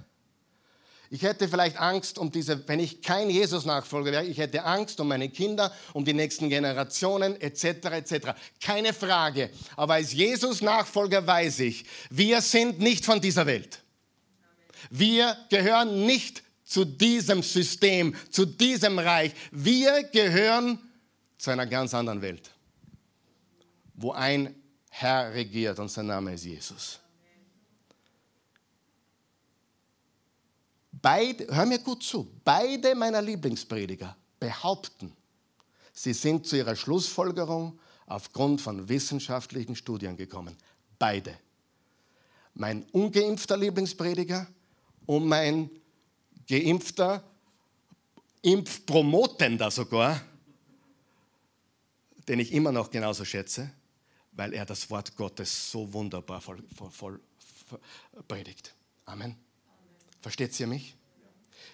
[1.12, 5.08] Ich hätte vielleicht Angst um diese, wenn ich kein Jesus-Nachfolger wäre, ich hätte Angst um
[5.08, 7.64] meine Kinder, um die nächsten Generationen etc.
[7.64, 8.28] etc.
[8.60, 9.50] Keine Frage.
[9.74, 13.80] Aber als Jesus-Nachfolger weiß ich, wir sind nicht von dieser Welt.
[14.88, 19.32] Wir gehören nicht zu diesem System, zu diesem Reich.
[19.50, 20.78] Wir gehören
[21.36, 22.48] zu einer ganz anderen Welt,
[23.94, 24.54] wo ein
[24.88, 27.00] Herr regiert und sein Name ist Jesus.
[30.92, 35.12] Beide, hör mir gut zu, beide meiner Lieblingsprediger behaupten,
[35.92, 40.56] sie sind zu ihrer Schlussfolgerung aufgrund von wissenschaftlichen Studien gekommen.
[41.00, 41.36] Beide.
[42.54, 44.46] Mein ungeimpfter Lieblingsprediger
[45.06, 45.70] und mein
[46.50, 47.22] geimpfter,
[48.42, 50.20] Impfpromotender sogar,
[52.26, 53.70] den ich immer noch genauso schätze,
[54.32, 57.20] weil er das Wort Gottes so wunderbar voll, voll, voll
[58.26, 58.74] predigt.
[59.04, 59.36] Amen.
[60.20, 60.94] Versteht ihr mich?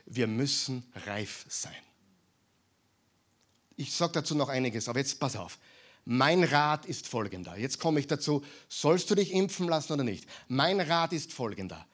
[0.05, 1.75] Wir müssen reif sein.
[3.77, 5.59] Ich sage dazu noch einiges, aber jetzt pass auf.
[6.05, 7.57] Mein Rat ist folgender.
[7.57, 10.29] Jetzt komme ich dazu, sollst du dich impfen lassen oder nicht?
[10.49, 11.87] Mein Rat ist folgender.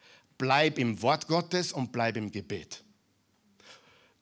[0.43, 2.83] Bleib im Wort Gottes und bleib im Gebet.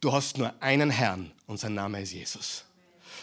[0.02, 2.64] Du hast nur einen Herrn und sein Name ist Jesus.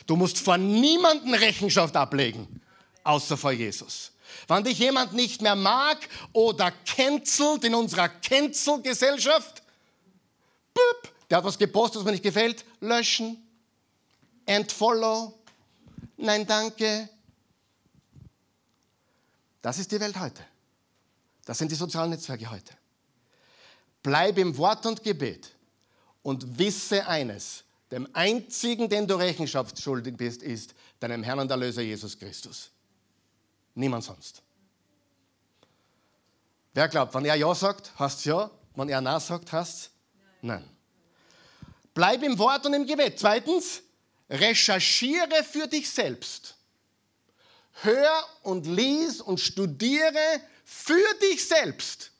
[0.07, 2.59] Du musst vor niemanden Rechenschaft ablegen,
[3.03, 4.13] außer vor Jesus.
[4.47, 9.61] Wenn dich jemand nicht mehr mag oder cancelt in unserer Cancel-Gesellschaft,
[11.29, 13.47] der hat was gepostet, was mir nicht gefällt, löschen,
[14.47, 15.37] entfollow,
[16.17, 17.07] nein danke.
[19.61, 20.43] Das ist die Welt heute.
[21.45, 22.76] Das sind die sozialen Netzwerke heute.
[24.07, 25.53] Bleib im Wort und Gebet
[26.23, 31.81] und wisse eines, dem einzigen, den du Rechenschaft schuldig bist, ist deinem Herrn und Erlöser
[31.81, 32.71] Jesus Christus.
[33.75, 34.41] Niemand sonst.
[36.73, 39.91] Wer glaubt, wenn er Ja sagt, hast ja, wenn er Nein sagt, hast
[40.41, 40.61] Nein.
[40.61, 40.69] Nein.
[41.93, 43.19] Bleib im Wort und im Gebet.
[43.19, 43.81] Zweitens,
[44.29, 46.55] recherchiere für dich selbst.
[47.81, 52.13] Hör und lies und studiere für dich selbst.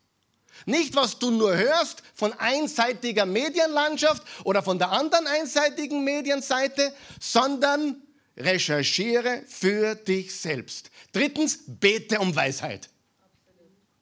[0.68, 8.02] Nicht, was du nur hörst von einseitiger Medienlandschaft oder von der anderen einseitigen Medienseite, sondern
[8.36, 10.92] recherchiere für dich selbst.
[11.14, 12.90] Drittens, bete um Weisheit.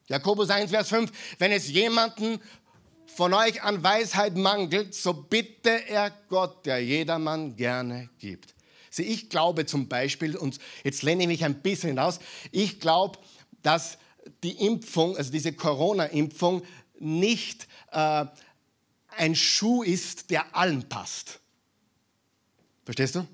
[0.07, 2.41] Jakobus 1, Vers 5, wenn es jemanden
[3.05, 8.55] von euch an Weisheit mangelt, so bitte er Gott, der jedermann gerne gibt.
[8.89, 12.17] Sieh, ich glaube zum Beispiel, und jetzt lehne ich mich ein bisschen hinaus,
[12.51, 13.19] ich glaube,
[13.61, 13.99] dass
[14.43, 16.63] die Impfung, also diese Corona-Impfung,
[16.99, 18.25] nicht äh,
[19.17, 21.39] ein Schuh ist, der allen passt.
[22.83, 23.27] Verstehst du?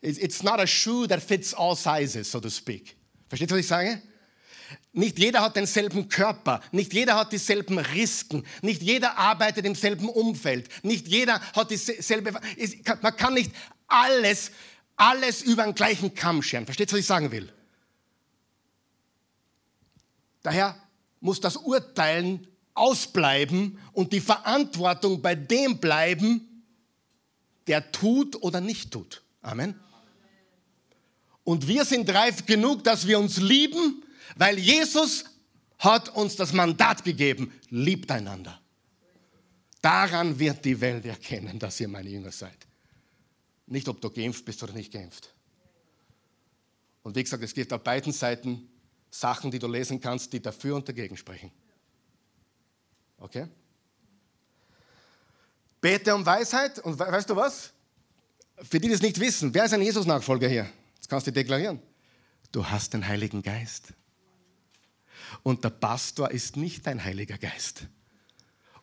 [0.00, 2.96] It's not a shoe that fits all sizes, so to speak.
[3.28, 4.02] Verstehst du, was ich sage?
[4.92, 10.08] Nicht jeder hat denselben Körper, nicht jeder hat dieselben Risken, nicht jeder arbeitet im selben
[10.08, 12.32] Umfeld, nicht jeder hat dieselbe.
[13.00, 13.52] Man kann nicht
[13.86, 14.50] alles,
[14.96, 16.64] alles über den gleichen Kamm scheren.
[16.64, 17.52] Versteht ihr, was ich sagen will?
[20.42, 20.76] Daher
[21.20, 26.64] muss das Urteilen ausbleiben und die Verantwortung bei dem bleiben,
[27.66, 29.22] der tut oder nicht tut.
[29.42, 29.74] Amen.
[31.44, 34.04] Und wir sind reif genug, dass wir uns lieben,
[34.36, 35.24] weil Jesus
[35.78, 38.60] hat uns das Mandat gegeben, liebt einander.
[39.80, 42.66] Daran wird die Welt erkennen, dass ihr meine Jünger seid.
[43.66, 45.32] Nicht, ob du geimpft bist oder nicht geimpft.
[47.02, 48.68] Und wie gesagt, es gibt auf beiden Seiten
[49.10, 51.50] Sachen, die du lesen kannst, die dafür und dagegen sprechen.
[53.18, 53.48] Okay?
[55.80, 57.72] Bete um Weisheit und weißt du was?
[58.56, 60.68] Für die, die es nicht wissen, wer ist ein Jesus-Nachfolger hier?
[60.98, 61.80] Das kannst du deklarieren.
[62.50, 63.92] Du hast den Heiligen Geist.
[65.42, 67.86] Und der Pastor ist nicht ein Heiliger Geist.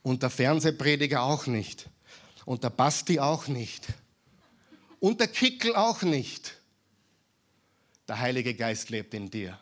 [0.02, 1.90] Und der Fernsehprediger auch nicht.
[2.46, 3.88] Und der Basti auch nicht.
[5.00, 6.62] Und der Kickel auch nicht.
[8.08, 9.60] Der Heilige Geist lebt in dir.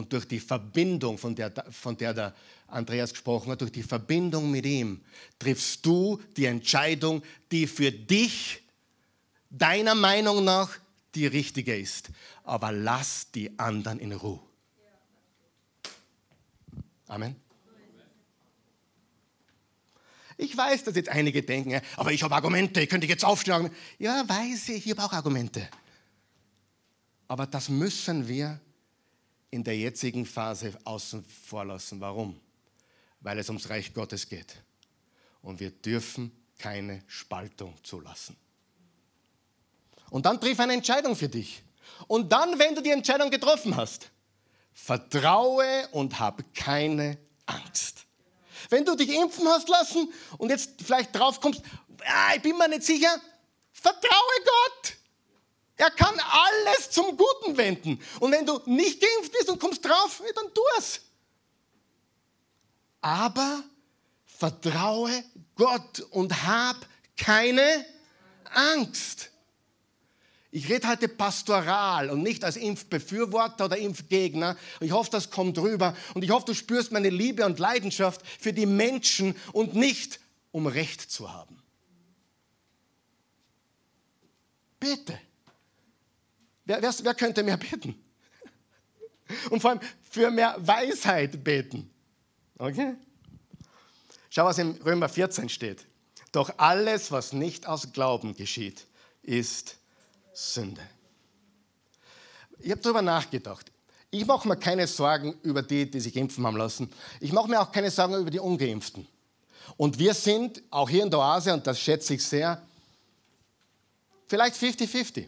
[0.00, 2.34] Und durch die Verbindung, von der, von der der
[2.68, 5.02] Andreas gesprochen hat, durch die Verbindung mit ihm,
[5.38, 8.62] triffst du die Entscheidung, die für dich,
[9.50, 10.70] deiner Meinung nach,
[11.14, 12.08] die richtige ist.
[12.44, 14.40] Aber lass die anderen in Ruhe.
[17.06, 17.36] Amen.
[20.38, 23.68] Ich weiß, dass jetzt einige denken, aber ich habe Argumente, ich könnte jetzt aufstehen.
[23.98, 25.68] Ja, weiß ich, ich habe auch Argumente.
[27.28, 28.58] Aber das müssen wir
[29.50, 32.00] in der jetzigen Phase außen vor lassen.
[32.00, 32.40] Warum?
[33.20, 34.62] Weil es ums Reich Gottes geht.
[35.42, 38.36] Und wir dürfen keine Spaltung zulassen.
[40.10, 41.62] Und dann triff eine Entscheidung für dich.
[42.06, 44.10] Und dann, wenn du die Entscheidung getroffen hast,
[44.72, 48.06] Vertraue und hab keine Angst.
[48.68, 51.62] Wenn du dich impfen hast lassen und jetzt vielleicht drauf kommst,
[52.04, 53.20] ah, ich bin mir nicht sicher,
[53.72, 54.96] vertraue Gott.
[55.80, 57.98] Er kann alles zum Guten wenden.
[58.18, 61.00] Und wenn du nicht geimpft bist und kommst drauf, dann tu es.
[63.00, 63.64] Aber
[64.26, 67.86] vertraue Gott und hab keine
[68.44, 69.30] Angst.
[70.50, 74.58] Ich rede heute pastoral und nicht als Impfbefürworter oder Impfgegner.
[74.80, 78.52] Ich hoffe, das kommt rüber und ich hoffe, du spürst meine Liebe und Leidenschaft für
[78.52, 80.20] die Menschen und nicht
[80.52, 81.62] um Recht zu haben.
[84.78, 85.18] Bitte.
[86.70, 88.00] Wer, wer, wer könnte mehr beten?
[89.50, 91.90] Und vor allem für mehr Weisheit beten.
[92.58, 92.94] Okay?
[94.28, 95.84] Schau, was im Römer 14 steht.
[96.30, 98.86] Doch alles, was nicht aus Glauben geschieht,
[99.22, 99.78] ist
[100.32, 100.80] Sünde.
[102.60, 103.72] Ich habe darüber nachgedacht.
[104.12, 106.88] Ich mache mir keine Sorgen über die, die sich impfen haben lassen.
[107.18, 109.08] Ich mache mir auch keine Sorgen über die Ungeimpften.
[109.76, 112.62] Und wir sind, auch hier in der Oase, und das schätze ich sehr,
[114.28, 115.26] vielleicht 50-50.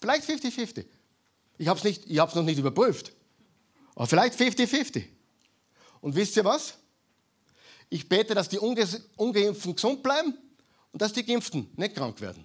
[0.00, 0.84] Vielleicht 50-50.
[1.58, 3.12] Ich habe es noch nicht überprüft.
[3.94, 5.04] Aber vielleicht 50-50.
[6.00, 6.74] Und wisst ihr was?
[7.88, 10.36] Ich bete, dass die Ungeimpften gesund bleiben
[10.92, 12.44] und dass die Geimpften nicht krank werden.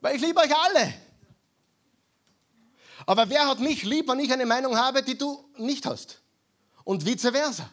[0.00, 0.94] Weil ich liebe euch alle.
[3.06, 6.20] Aber wer hat mich lieb, wenn ich eine Meinung habe, die du nicht hast?
[6.84, 7.70] Und vice versa.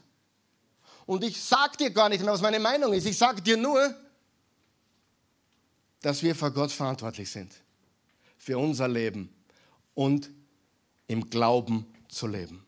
[1.06, 3.06] Und ich sage dir gar nicht was meine Meinung ist.
[3.06, 3.96] Ich sage dir nur,
[6.08, 7.52] dass wir vor Gott verantwortlich sind.
[8.38, 9.30] Für unser Leben
[9.94, 10.30] und
[11.08, 12.66] im Glauben zu leben.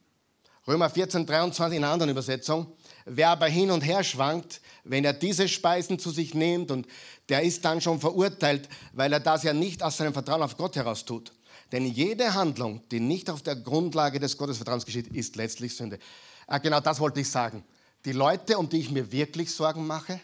[0.68, 2.74] Römer 14, 23 in einer anderen Übersetzung.
[3.06, 6.86] Wer aber hin und her schwankt, wenn er diese Speisen zu sich nimmt und
[7.30, 10.76] der ist dann schon verurteilt, weil er das ja nicht aus seinem Vertrauen auf Gott
[10.76, 11.32] heraus tut.
[11.72, 15.98] Denn jede Handlung, die nicht auf der Grundlage des Gottesvertrauens geschieht, ist letztlich Sünde.
[16.46, 17.64] Ah, genau das wollte ich sagen.
[18.04, 20.20] Die Leute, um die ich mir wirklich Sorgen mache,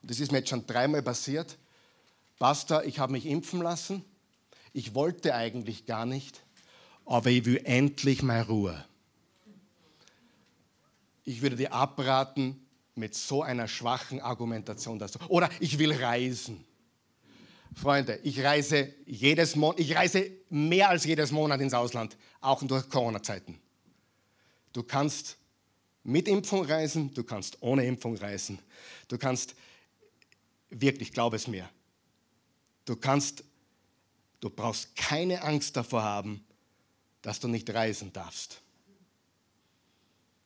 [0.00, 1.58] und das ist mir jetzt schon dreimal passiert,
[2.38, 4.04] Pastor, ich habe mich impfen lassen,
[4.72, 6.42] ich wollte eigentlich gar nicht,
[7.04, 8.84] aber ich will endlich mal Ruhe
[11.28, 12.58] ich würde dir abraten
[12.94, 14.98] mit so einer schwachen Argumentation.
[14.98, 16.64] Dass du, oder ich will reisen.
[17.74, 22.88] Freunde, ich reise jedes Monat, ich reise mehr als jedes Monat ins Ausland, auch durch
[22.88, 23.60] Corona-Zeiten.
[24.72, 25.36] Du kannst
[26.02, 28.58] mit Impfung reisen, du kannst ohne Impfung reisen.
[29.06, 29.54] Du kannst,
[30.70, 31.68] wirklich, glaub es mir,
[32.88, 33.44] du kannst,
[34.40, 36.44] du brauchst keine Angst davor haben,
[37.22, 38.62] dass du nicht reisen darfst.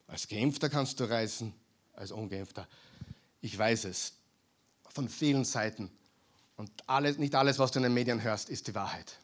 [0.07, 1.55] Als Geimpfter kannst du reisen,
[1.95, 2.67] als Ungeimpfter.
[3.41, 4.15] Ich weiß es
[4.89, 5.91] von vielen Seiten.
[6.57, 9.19] Und alles, nicht alles, was du in den Medien hörst, ist die Wahrheit.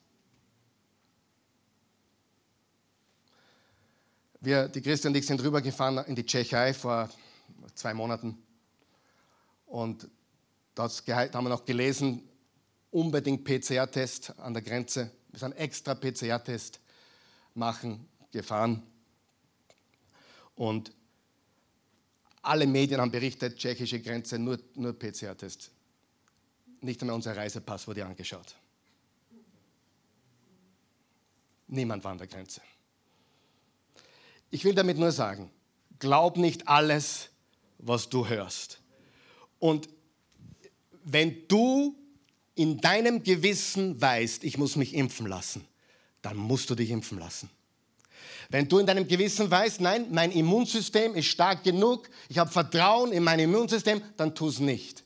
[4.40, 7.10] Wir, die Christian und ich sind rübergefahren in die Tschechei vor
[7.74, 8.38] zwei Monaten.
[9.66, 10.08] Und
[10.74, 12.22] dort haben wir noch gelesen,
[12.90, 15.10] unbedingt PCR-Test an der Grenze.
[15.30, 16.80] Wir sind extra PCR-Test
[17.54, 18.82] machen, gefahren.
[20.54, 20.92] Und
[22.42, 25.70] alle Medien haben berichtet, tschechische Grenze, nur, nur PCR-Test.
[26.80, 28.54] Nicht einmal unser Reisepass wurde angeschaut.
[31.66, 32.62] Niemand war an der Grenze.
[34.50, 35.50] Ich will damit nur sagen,
[35.98, 37.28] glaub nicht alles,
[37.78, 38.80] was du hörst.
[39.58, 39.88] Und
[41.04, 41.94] wenn du
[42.58, 45.64] in deinem Gewissen weißt, ich muss mich impfen lassen,
[46.22, 47.48] dann musst du dich impfen lassen.
[48.48, 53.12] Wenn du in deinem Gewissen weißt, nein, mein Immunsystem ist stark genug, ich habe Vertrauen
[53.12, 55.04] in mein Immunsystem, dann tu es nicht.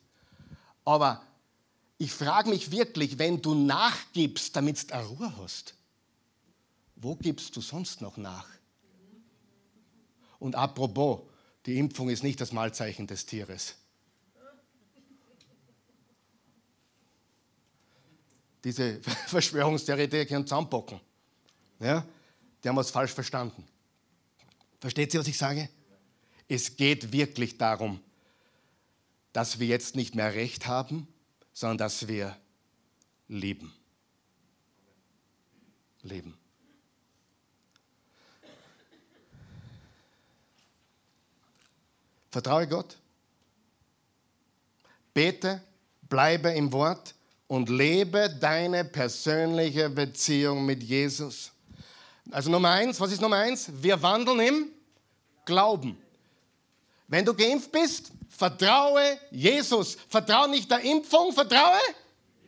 [0.85, 1.23] Aber
[1.99, 5.75] ich frage mich wirklich, wenn du nachgibst, damit du Ruhe hast,
[6.97, 8.49] wo gibst du sonst noch nach?
[10.39, 11.21] Und apropos,
[11.67, 13.75] die Impfung ist nicht das Malzeichen des Tieres.
[18.65, 21.01] Diese Verschwörungstheoretiker können zusammenbocken.
[21.81, 22.07] Ja?
[22.63, 23.65] Die haben was falsch verstanden.
[24.81, 25.69] Versteht ihr, was ich sage?
[26.49, 28.01] Es geht wirklich darum,
[29.33, 31.09] dass wir jetzt nicht mehr Recht haben,
[31.53, 32.37] sondern dass wir
[33.29, 33.73] leben.
[36.03, 36.37] Leben.
[42.31, 42.99] Vertraue Gott.
[45.15, 45.63] Bete,
[46.09, 47.15] bleibe im Wort
[47.53, 51.53] und lebe deine persönliche Beziehung mit Jesus.
[52.31, 53.71] Also Nummer eins, was ist Nummer eins?
[53.71, 54.69] Wir wandeln im
[55.45, 55.99] Glauben.
[57.09, 59.99] Wenn du geimpft bist, vertraue Jesus.
[60.09, 61.79] Vertraue nicht der Impfung, vertraue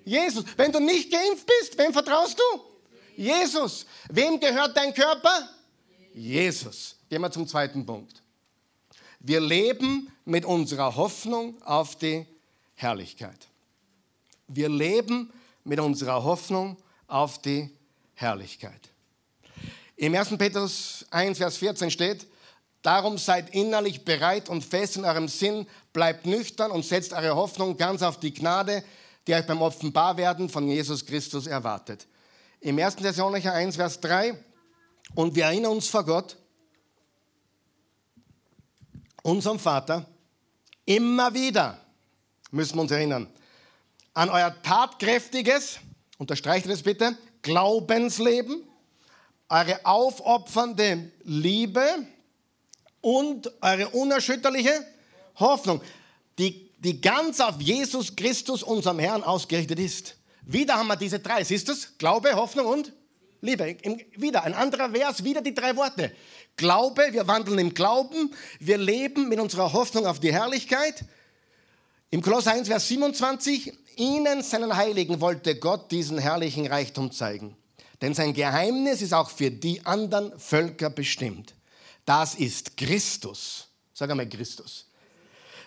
[0.06, 0.46] Jesus.
[0.56, 2.60] Wenn du nicht geimpft bist, wem vertraust du?
[3.14, 3.84] Jesus.
[4.08, 5.50] Wem gehört dein Körper?
[6.14, 6.96] Jesus.
[7.10, 8.22] Gehen wir zum zweiten Punkt.
[9.20, 12.26] Wir leben mit unserer Hoffnung auf die
[12.74, 13.48] Herrlichkeit.
[14.48, 15.32] Wir leben
[15.64, 16.76] mit unserer Hoffnung
[17.06, 17.70] auf die
[18.14, 18.90] Herrlichkeit.
[19.96, 20.36] Im 1.
[20.36, 22.26] Petrus 1, Vers 14 steht,
[22.82, 27.78] Darum seid innerlich bereit und fest in eurem Sinn, bleibt nüchtern und setzt eure Hoffnung
[27.78, 28.84] ganz auf die Gnade,
[29.26, 32.06] die euch beim Offenbarwerden von Jesus Christus erwartet.
[32.60, 32.96] Im 1.
[32.96, 34.38] Thessalonicher 1, Vers 3,
[35.14, 36.36] und wir erinnern uns vor Gott,
[39.22, 40.06] unserem Vater,
[40.84, 41.80] immer wieder,
[42.50, 43.28] müssen wir uns erinnern,
[44.14, 45.80] an euer tatkräftiges,
[46.18, 48.62] unterstreicht das bitte, Glaubensleben,
[49.48, 51.84] eure aufopfernde Liebe
[53.00, 54.86] und eure unerschütterliche
[55.36, 55.82] Hoffnung,
[56.38, 60.16] die, die ganz auf Jesus Christus, unserem Herrn, ausgerichtet ist.
[60.42, 61.98] Wieder haben wir diese drei, siehst du es?
[61.98, 62.92] Glaube, Hoffnung und
[63.40, 63.76] Liebe.
[64.16, 66.12] Wieder ein anderer Vers, wieder die drei Worte.
[66.56, 71.04] Glaube, wir wandeln im Glauben, wir leben mit unserer Hoffnung auf die Herrlichkeit.
[72.10, 77.56] Im Kolosser 1, Vers 27, ihnen, seinen Heiligen, wollte Gott diesen herrlichen Reichtum zeigen.
[78.00, 81.54] Denn sein Geheimnis ist auch für die anderen Völker bestimmt.
[82.04, 83.68] Das ist Christus.
[83.92, 84.86] Sag einmal Christus.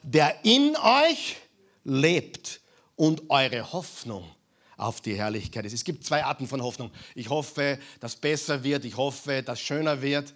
[0.04, 1.38] Der in euch
[1.84, 2.62] lebt
[2.96, 4.30] und eure Hoffnung
[4.76, 5.74] auf die Herrlichkeit ist.
[5.74, 6.92] Es gibt zwei Arten von Hoffnung.
[7.16, 8.86] Ich hoffe, dass besser wird.
[8.86, 10.34] Ich hoffe, dass schöner wird.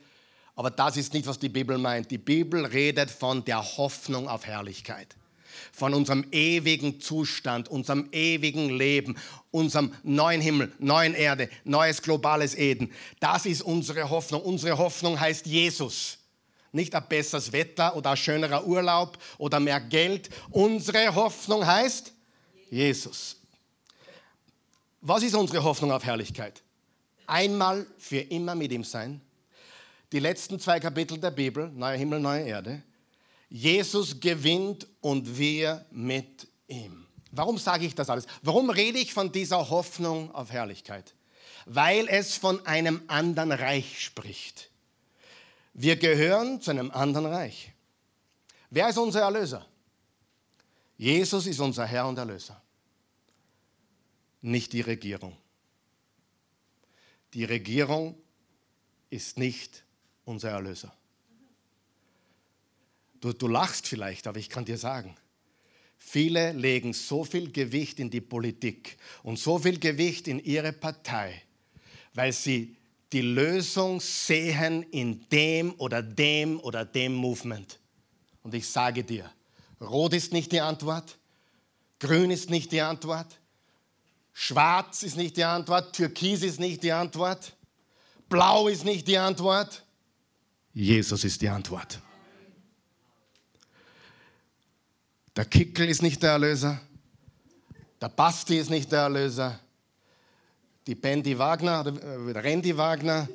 [0.55, 2.09] Aber das ist nicht, was die Bibel meint.
[2.11, 5.15] Die Bibel redet von der Hoffnung auf Herrlichkeit.
[5.71, 9.17] Von unserem ewigen Zustand, unserem ewigen Leben,
[9.51, 12.91] unserem neuen Himmel, neuen Erde, neues globales Eden.
[13.19, 14.41] Das ist unsere Hoffnung.
[14.41, 16.17] Unsere Hoffnung heißt Jesus.
[16.71, 20.29] Nicht ein besseres Wetter oder ein schönerer Urlaub oder mehr Geld.
[20.51, 22.13] Unsere Hoffnung heißt
[22.69, 23.37] Jesus.
[25.01, 26.61] Was ist unsere Hoffnung auf Herrlichkeit?
[27.27, 29.21] Einmal für immer mit ihm sein
[30.11, 32.83] die letzten zwei Kapitel der Bibel, Neuer Himmel, Neue Erde.
[33.51, 37.05] Jesus gewinnt und wir mit ihm.
[37.31, 38.25] Warum sage ich das alles?
[38.41, 41.13] Warum rede ich von dieser Hoffnung auf Herrlichkeit?
[41.65, 44.69] Weil es von einem anderen Reich spricht.
[45.73, 47.73] Wir gehören zu einem anderen Reich.
[48.69, 49.65] Wer ist unser Erlöser?
[50.97, 52.61] Jesus ist unser Herr und Erlöser.
[54.41, 55.37] nicht die Regierung.
[57.33, 58.15] Die Regierung
[59.09, 59.83] ist nicht
[60.23, 60.93] unser Erlöser.
[63.21, 65.15] Du, du lachst vielleicht, aber ich kann dir sagen,
[65.97, 71.43] viele legen so viel Gewicht in die Politik und so viel Gewicht in ihre Partei,
[72.15, 72.75] weil sie
[73.13, 77.79] die Lösung sehen in dem oder dem oder dem Movement.
[78.41, 79.31] Und ich sage dir,
[79.79, 81.17] Rot ist nicht die Antwort,
[81.99, 83.39] Grün ist nicht die Antwort,
[84.33, 87.55] Schwarz ist nicht die Antwort, Türkis ist nicht die Antwort,
[88.29, 89.85] Blau ist nicht die Antwort,
[90.73, 91.99] Jesus ist die Antwort.
[95.35, 96.81] Der Kickel ist nicht der Erlöser,
[98.01, 99.59] der Basti ist nicht der Erlöser,
[100.87, 103.29] die Bandy Wagner, oder äh, Randy Wagner,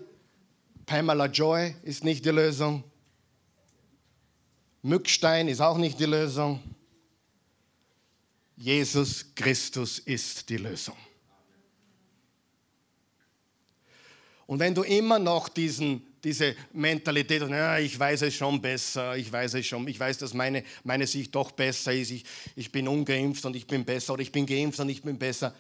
[0.85, 2.85] Pamela Joy ist nicht die Lösung.
[4.83, 6.63] Mückstein ist auch nicht die Lösung.
[8.57, 10.97] Jesus Christus ist die Lösung.
[14.47, 19.17] Und wenn du immer noch diesen, diese Mentalität hast, ja, ich weiß es schon besser,
[19.17, 22.25] ich weiß es schon, ich weiß, dass meine, meine Sicht doch besser ist, ich,
[22.57, 25.55] ich bin ungeimpft und ich bin besser oder ich bin geimpft und ich bin besser,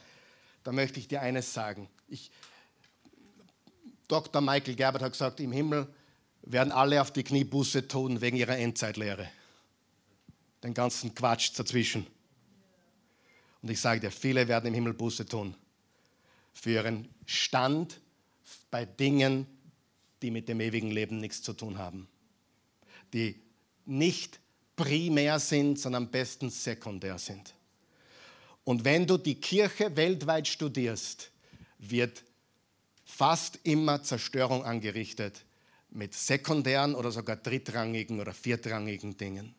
[0.64, 1.88] da möchte ich dir eines sagen.
[2.08, 2.32] Ich,
[4.08, 4.42] Dr.
[4.42, 5.86] Michael Gerbert hat gesagt, im Himmel
[6.42, 9.28] werden alle auf die Knie Buße tun wegen ihrer Endzeitlehre.
[10.64, 12.08] Den ganzen Quatsch dazwischen.
[13.62, 15.54] Und ich sage dir, viele werden im Himmel Buße tun
[16.54, 18.00] für ihren Stand
[18.68, 19.46] bei Dingen,
[20.22, 22.08] die mit dem ewigen Leben nichts zu tun haben.
[23.12, 23.40] Die
[23.84, 24.40] nicht
[24.74, 27.54] primär sind, sondern am besten sekundär sind.
[28.64, 31.30] Und wenn du die Kirche weltweit studierst,
[31.78, 32.24] wird
[33.04, 35.44] fast immer Zerstörung angerichtet
[35.90, 39.54] mit sekundären oder sogar drittrangigen oder viertrangigen Dingen.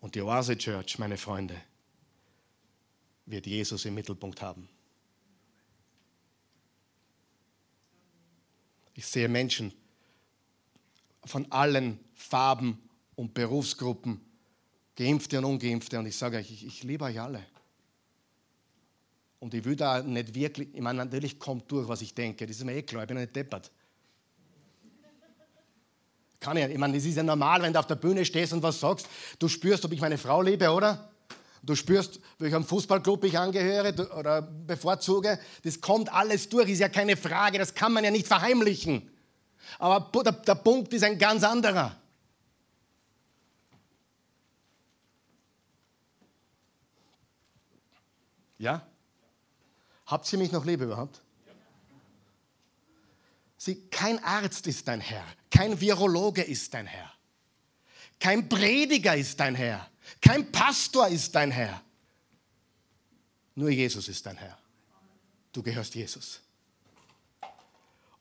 [0.00, 1.60] Und die Oase Church, meine Freunde,
[3.26, 4.68] wird Jesus im Mittelpunkt haben.
[8.94, 9.72] Ich sehe Menschen
[11.24, 12.78] von allen Farben
[13.16, 14.20] und Berufsgruppen,
[14.96, 17.44] Geimpfte und Ungeimpfte, und ich sage euch, ich, ich liebe euch alle.
[19.40, 22.46] Und ich will da nicht wirklich, ich meine, natürlich kommt durch, was ich denke.
[22.46, 23.70] Das ist mir eh klar, ich bin nicht deppert.
[26.38, 28.62] Kann ich, ich meine, das ist ja normal, wenn du auf der Bühne stehst und
[28.62, 29.08] was sagst.
[29.38, 31.11] Du spürst, ob ich meine Frau liebe, oder?
[31.62, 35.38] Du spürst, welchem Fußballclub ich angehöre oder bevorzuge.
[35.62, 39.08] Das kommt alles durch, ist ja keine Frage, das kann man ja nicht verheimlichen.
[39.78, 41.96] Aber der, der Punkt ist ein ganz anderer.
[48.58, 48.86] Ja?
[50.06, 51.20] Habt ihr mich noch lieb überhaupt?
[53.56, 57.12] Sie, kein Arzt ist dein Herr, kein Virologe ist dein Herr,
[58.18, 59.88] kein Prediger ist dein Herr,
[60.20, 61.80] kein Pastor ist dein Herr.
[63.54, 64.58] Nur Jesus ist dein Herr.
[65.52, 66.40] Du gehörst Jesus.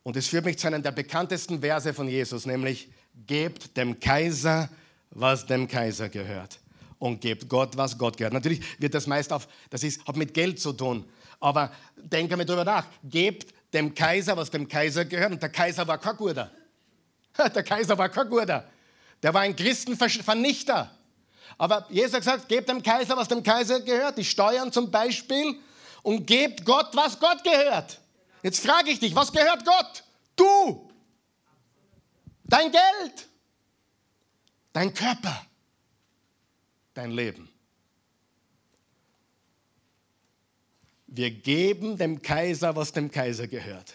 [0.04, 2.90] Und es führt mich zu einem der bekanntesten Verse von Jesus, nämlich
[3.28, 4.70] gebt dem Kaiser,
[5.12, 6.60] was dem Kaiser gehört.
[6.98, 8.34] Und gebt Gott, was Gott gehört.
[8.34, 11.06] Natürlich wird das meist auf, das ist, hat mit Geld zu tun.
[11.40, 12.86] Aber denke mal drüber nach.
[13.04, 15.32] Gebt dem Kaiser, was dem Kaiser gehört.
[15.32, 16.52] Und der Kaiser war kein Guter.
[17.56, 18.70] Der Kaiser war kein Guter.
[19.24, 20.92] Der war ein Christenvernichter.
[21.62, 24.18] Aber Jesus hat gesagt, gebt dem Kaiser, was dem Kaiser gehört.
[24.18, 25.60] Die Steuern zum Beispiel.
[26.02, 28.02] Und gebt Gott, was Gott gehört.
[28.42, 30.04] Jetzt frage ich dich, was gehört Gott?
[30.36, 30.90] Du.
[32.46, 33.28] Dein Geld.
[34.74, 35.46] Dein Körper.
[36.96, 37.48] Dein Leben.
[41.06, 43.94] Wir geben dem Kaiser, was dem Kaiser gehört,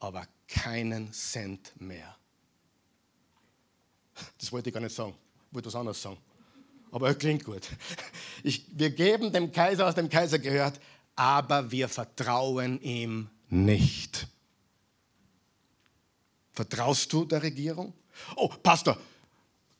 [0.00, 2.14] aber keinen Cent mehr.
[4.38, 5.14] Das wollte ich gar nicht sagen,
[5.48, 6.18] ich wollte was anderes sagen.
[6.92, 7.68] Aber es klingt gut.
[8.44, 10.80] Ich, wir geben dem Kaiser, was dem Kaiser gehört,
[11.16, 14.28] aber wir vertrauen ihm nicht.
[16.52, 17.92] Vertraust du der Regierung?
[18.36, 18.96] Oh, Pastor,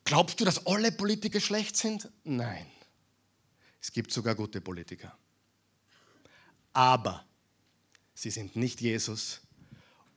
[0.03, 2.09] glaubst du, dass alle Politiker schlecht sind?
[2.25, 2.65] Nein.
[3.79, 5.15] Es gibt sogar gute Politiker
[6.73, 7.23] aber
[8.15, 9.41] sie sind nicht Jesus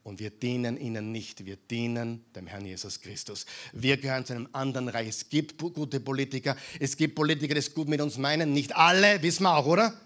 [0.07, 3.45] und wir dienen ihnen nicht, wir dienen dem Herrn Jesus Christus.
[3.73, 5.09] Wir gehören zu einem anderen Reich.
[5.09, 9.21] Es gibt gute Politiker, es gibt Politiker, die es gut mit uns meinen, nicht alle,
[9.23, 10.01] wissen wir auch, oder?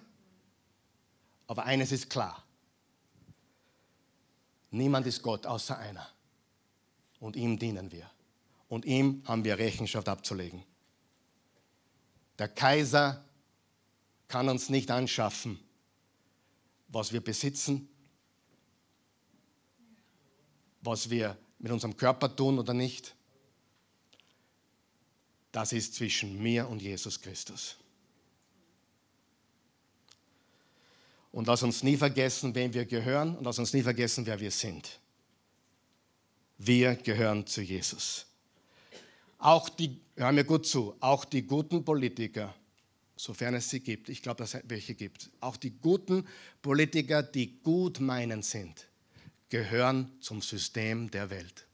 [1.47, 2.43] Aber eines ist klar.
[4.71, 6.09] Niemand ist Gott außer einer.
[7.19, 8.11] Und ihm dienen wir.
[8.71, 10.63] Und ihm haben wir Rechenschaft abzulegen.
[12.39, 13.23] Der Kaiser
[14.29, 15.61] kann uns nicht anschaffen
[16.93, 17.89] was wir besitzen,
[20.81, 23.15] was wir mit unserem Körper tun oder nicht,
[25.53, 27.77] das ist zwischen mir und Jesus Christus.
[31.33, 34.51] Und lass uns nie vergessen, wem wir gehören und lass uns nie vergessen, wer wir
[34.51, 34.99] sind.
[36.59, 38.27] Wir gehören zu Jesus.
[39.39, 42.55] Auch die, hör mir gut zu, auch die guten Politiker,
[43.17, 46.27] sofern es sie gibt, ich glaube, dass es welche gibt, auch die guten
[46.61, 48.90] Politiker, die gut meinen sind,
[49.51, 51.67] gehören zum System der Welt.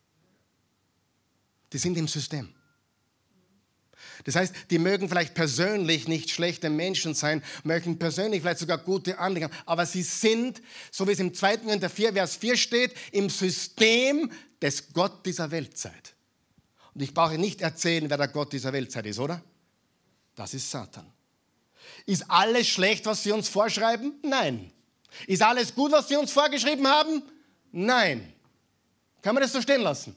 [1.73, 2.53] Die sind im System.
[4.25, 9.19] Das heißt, die mögen vielleicht persönlich nicht schlechte Menschen sein, mögen persönlich vielleicht sogar gute
[9.19, 11.59] Anliegen haben, aber sie sind, so wie es im 2.
[11.59, 16.15] Korinther 4, Vers 4 steht, im System des Gott dieser Weltzeit.
[16.95, 19.43] Und ich brauche nicht erzählen, wer der Gott dieser Weltzeit ist, oder?
[20.35, 21.13] Das ist Satan.
[22.07, 24.15] Ist alles schlecht, was sie uns vorschreiben?
[24.23, 24.73] Nein.
[25.27, 27.23] Ist alles gut, was sie uns vorgeschrieben haben?
[27.79, 28.33] Nein.
[29.21, 30.17] Kann man das so stehen lassen?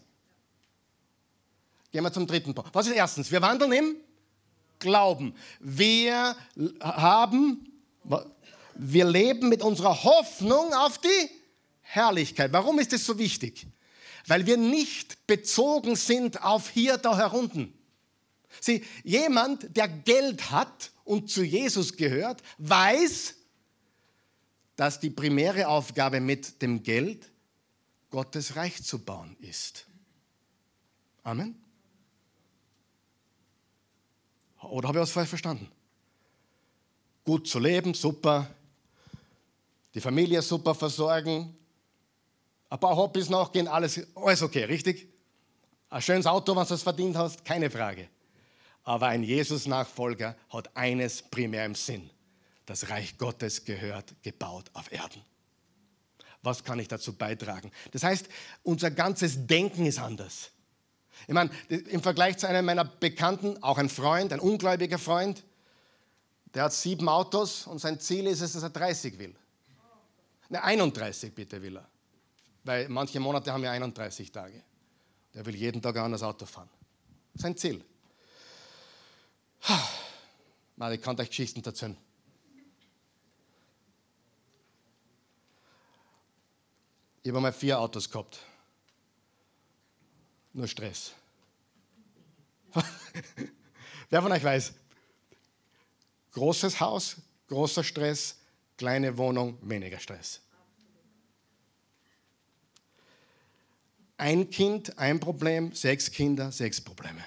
[1.91, 2.73] Gehen wir zum dritten Punkt.
[2.73, 3.29] Was ist erstens?
[3.29, 3.95] Wir wandeln im
[4.79, 5.35] Glauben.
[5.59, 6.37] Wir
[6.79, 7.69] haben,
[8.75, 11.29] wir leben mit unserer Hoffnung auf die
[11.81, 12.53] Herrlichkeit.
[12.53, 13.67] Warum ist das so wichtig?
[14.25, 17.73] Weil wir nicht bezogen sind auf hier, da, herunten.
[18.61, 23.35] Sieh, jemand, der Geld hat und zu Jesus gehört, weiß,
[24.77, 27.29] dass die primäre Aufgabe mit dem Geld
[28.09, 29.85] Gottes Reich zu bauen ist.
[31.23, 31.55] Amen.
[34.61, 35.71] Oder habe ich was falsch verstanden?
[37.23, 38.49] Gut zu leben, super.
[39.93, 41.55] Die Familie super versorgen.
[42.69, 45.07] Ein paar Hobbys nachgehen, alles, alles okay, richtig?
[45.89, 48.09] Ein schönes Auto, wenn du es verdient hast, keine Frage.
[48.83, 52.09] Aber ein Jesus-Nachfolger hat eines primär im Sinn.
[52.65, 55.23] Das Reich Gottes gehört gebaut auf Erden.
[56.41, 57.71] Was kann ich dazu beitragen?
[57.91, 58.27] Das heißt,
[58.63, 60.51] unser ganzes Denken ist anders.
[61.27, 65.43] Ich meine, im Vergleich zu einem meiner Bekannten, auch ein Freund, ein ungläubiger Freund,
[66.53, 69.35] der hat sieben Autos und sein Ziel ist es, dass er 30 will.
[70.49, 71.87] Ne, 31 bitte will er.
[72.63, 74.63] Weil manche Monate haben ja 31 Tage.
[75.33, 76.69] Der will jeden Tag ein anderes Auto fahren.
[77.35, 77.83] Sein Ziel.
[80.91, 81.97] Ich kann euch Geschichten erzählen.
[87.21, 88.39] Ich habe einmal vier Autos gehabt.
[90.53, 91.13] Nur Stress.
[94.09, 94.73] Wer von euch weiß?
[96.31, 97.17] Großes Haus,
[97.47, 98.37] großer Stress,
[98.77, 100.41] kleine Wohnung, weniger Stress.
[104.17, 107.23] Ein Kind, ein Problem, sechs Kinder, sechs Probleme.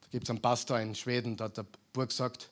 [0.00, 2.50] Da gibt es einen Pastor in Schweden, da hat der Burg gesagt,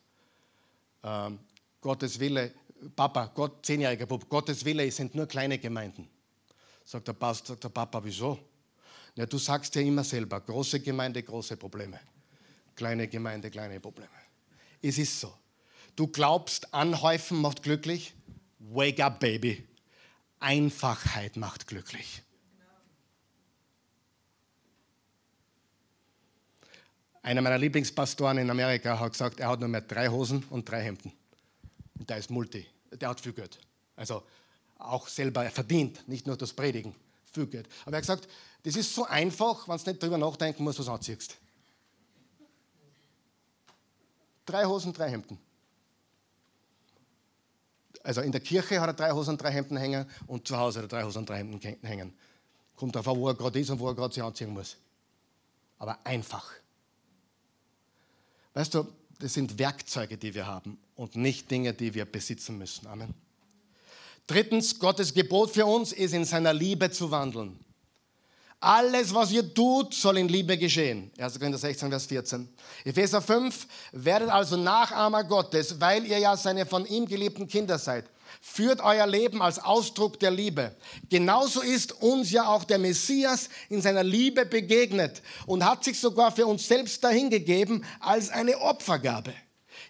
[1.03, 1.39] ähm,
[1.87, 2.53] Gottes Wille,
[2.97, 6.09] Papa, Gott, zehnjähriger Bub, Gottes Wille sind nur kleine Gemeinden.
[6.85, 8.41] Sagt der Pastor, sagt der Papa, wieso?
[9.15, 12.01] Ja, du sagst ja immer selber, große Gemeinde, große Probleme.
[12.75, 14.11] Kleine Gemeinde, kleine Probleme.
[14.83, 15.33] Es ist so.
[15.95, 18.15] Du glaubst, anhäufen macht glücklich.
[18.59, 19.65] Wake up, Baby.
[20.41, 22.21] Einfachheit macht glücklich.
[27.23, 30.83] Einer meiner Lieblingspastoren in Amerika hat gesagt, er hat nur mehr drei Hosen und drei
[30.83, 31.13] Hemden.
[31.99, 32.67] Und der ist Multi.
[32.93, 33.59] Der hat viel Geld.
[33.97, 34.23] Also
[34.79, 36.95] auch selber verdient, nicht nur das Predigen.
[37.33, 37.69] Viel Geld.
[37.83, 38.29] Aber er hat gesagt,
[38.63, 41.37] das ist so einfach, wenn du nicht darüber nachdenken musst, was du anziehst.
[44.45, 45.39] Drei Hosen, drei Hemden.
[48.03, 50.85] Also in der Kirche hat er drei Hosen drei Hemden hängen und zu Hause hat
[50.85, 52.17] er drei Hosen drei Hemden hängen.
[52.77, 54.77] Kommt darauf an, wo er gerade ist und wo er gerade sich anziehen muss.
[55.79, 56.53] Aber einfach.
[58.55, 58.87] Weißt du,
[59.19, 62.87] das sind Werkzeuge, die wir haben und nicht Dinge, die wir besitzen müssen.
[62.87, 63.15] Amen.
[64.27, 67.59] Drittens, Gottes Gebot für uns ist, in seiner Liebe zu wandeln.
[68.59, 71.11] Alles, was ihr tut, soll in Liebe geschehen.
[71.19, 71.39] 1.
[71.39, 72.49] Korinther 16, Vers 14.
[72.85, 78.07] Epheser 5, werdet also Nachahmer Gottes, weil ihr ja seine von ihm geliebten Kinder seid.
[78.41, 80.75] Führt euer Leben als Ausdruck der Liebe.
[81.09, 86.33] Genauso ist uns ja auch der Messias in seiner Liebe begegnet und hat sich sogar
[86.33, 89.35] für uns selbst dahingegeben als eine Opfergabe.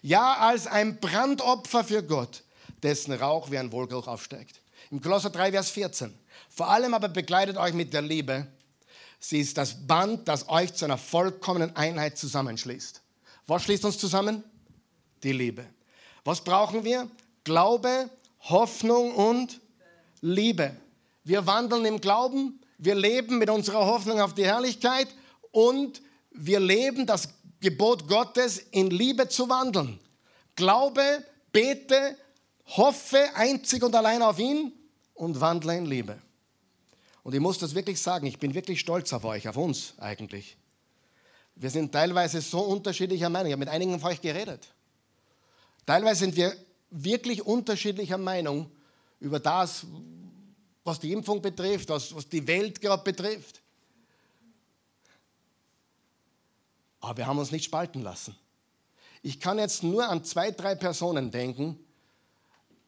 [0.01, 2.43] Ja, als ein Brandopfer für Gott
[2.83, 4.61] dessen Rauch wie ein Wohlgeruch aufsteigt.
[4.91, 6.17] Im Kolosser 3, Vers 14.
[6.49, 8.47] Vor allem aber begleitet euch mit der Liebe.
[9.19, 13.01] Sie ist das Band, das euch zu einer vollkommenen Einheit zusammenschließt.
[13.47, 14.43] Was schließt uns zusammen?
[15.23, 15.65] Die Liebe.
[16.23, 17.09] Was brauchen wir?
[17.43, 18.09] Glaube,
[18.41, 19.61] Hoffnung und
[20.21, 20.75] Liebe.
[21.23, 25.07] Wir wandeln im Glauben, wir leben mit unserer Hoffnung auf die Herrlichkeit
[25.51, 27.29] und wir leben das
[27.59, 29.99] Gebot Gottes in Liebe zu wandeln.
[30.55, 31.01] Glaube,
[31.51, 32.17] bete,
[32.65, 34.71] hoffe einzig und allein auf ihn
[35.13, 36.19] und wandle in Liebe.
[37.23, 40.55] Und ich muss das wirklich sagen, ich bin wirklich stolz auf euch, auf uns eigentlich.
[41.55, 43.47] Wir sind teilweise so unterschiedlicher Meinung.
[43.47, 44.67] Ich habe mit einigen von euch geredet.
[45.85, 46.55] Teilweise sind wir
[46.89, 48.71] wirklich unterschiedlicher Meinung
[49.19, 49.85] über das,
[50.83, 53.61] was die Impfung betrifft, was, was die Welt gerade betrifft.
[56.99, 58.35] Aber wir haben uns nicht spalten lassen.
[59.21, 61.79] Ich kann jetzt nur an zwei, drei Personen denken,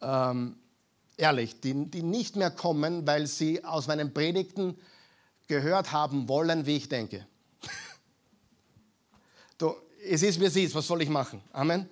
[0.02, 0.58] ähm,
[1.18, 4.80] ehrlich, die, die nicht mehr kommen, weil sie aus meinen Predigten
[5.48, 7.28] gehört haben wollen, wie ich denke.
[9.58, 9.76] du,
[10.06, 11.42] es ist, wie es ist, was soll ich machen?
[11.52, 11.90] Amen.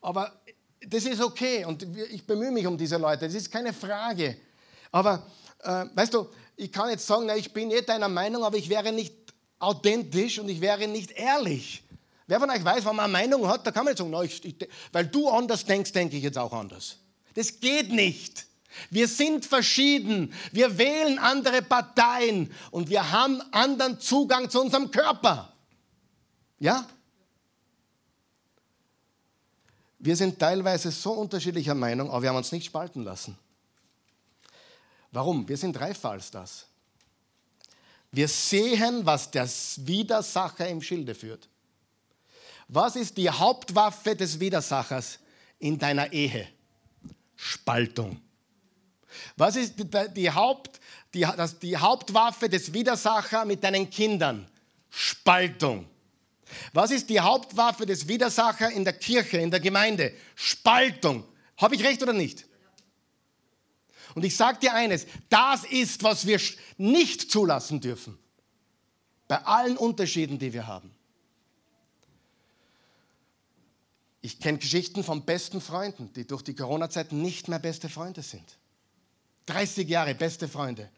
[0.00, 0.39] Aber
[0.86, 4.36] das ist okay und ich bemühe mich um diese Leute, das ist keine Frage.
[4.90, 5.26] Aber
[5.62, 8.68] äh, weißt du, ich kann jetzt sagen, na, ich bin eh deiner Meinung, aber ich
[8.68, 9.14] wäre nicht
[9.58, 11.82] authentisch und ich wäre nicht ehrlich.
[12.26, 14.22] Wer von euch weiß, wenn man eine Meinung hat, da kann man jetzt sagen, na,
[14.22, 14.54] ich, ich,
[14.92, 16.96] weil du anders denkst, denke ich jetzt auch anders.
[17.34, 18.46] Das geht nicht.
[18.88, 20.32] Wir sind verschieden.
[20.52, 25.52] Wir wählen andere Parteien und wir haben anderen Zugang zu unserem Körper.
[26.58, 26.86] Ja?
[30.00, 33.36] Wir sind teilweise so unterschiedlicher Meinung, aber wir haben uns nicht spalten lassen.
[35.12, 35.46] Warum?
[35.46, 36.66] Wir sind reifer als das.
[38.10, 41.48] Wir sehen, was der Widersacher im Schilde führt.
[42.66, 45.18] Was ist die Hauptwaffe des Widersachers
[45.58, 46.48] in deiner Ehe?
[47.36, 48.20] Spaltung.
[49.36, 49.74] Was ist
[50.16, 50.80] die, Haupt,
[51.12, 51.26] die,
[51.60, 54.48] die Hauptwaffe des Widersachers mit deinen Kindern?
[54.88, 55.86] Spaltung.
[56.72, 60.12] Was ist die Hauptwaffe des Widersachers in der Kirche, in der Gemeinde?
[60.34, 61.24] Spaltung.
[61.56, 62.46] Habe ich recht oder nicht?
[64.14, 66.40] Und ich sage dir eines, das ist, was wir
[66.78, 68.18] nicht zulassen dürfen.
[69.28, 70.90] Bei allen Unterschieden, die wir haben.
[74.22, 78.58] Ich kenne Geschichten von besten Freunden, die durch die Corona-Zeit nicht mehr beste Freunde sind.
[79.46, 80.90] 30 Jahre beste Freunde.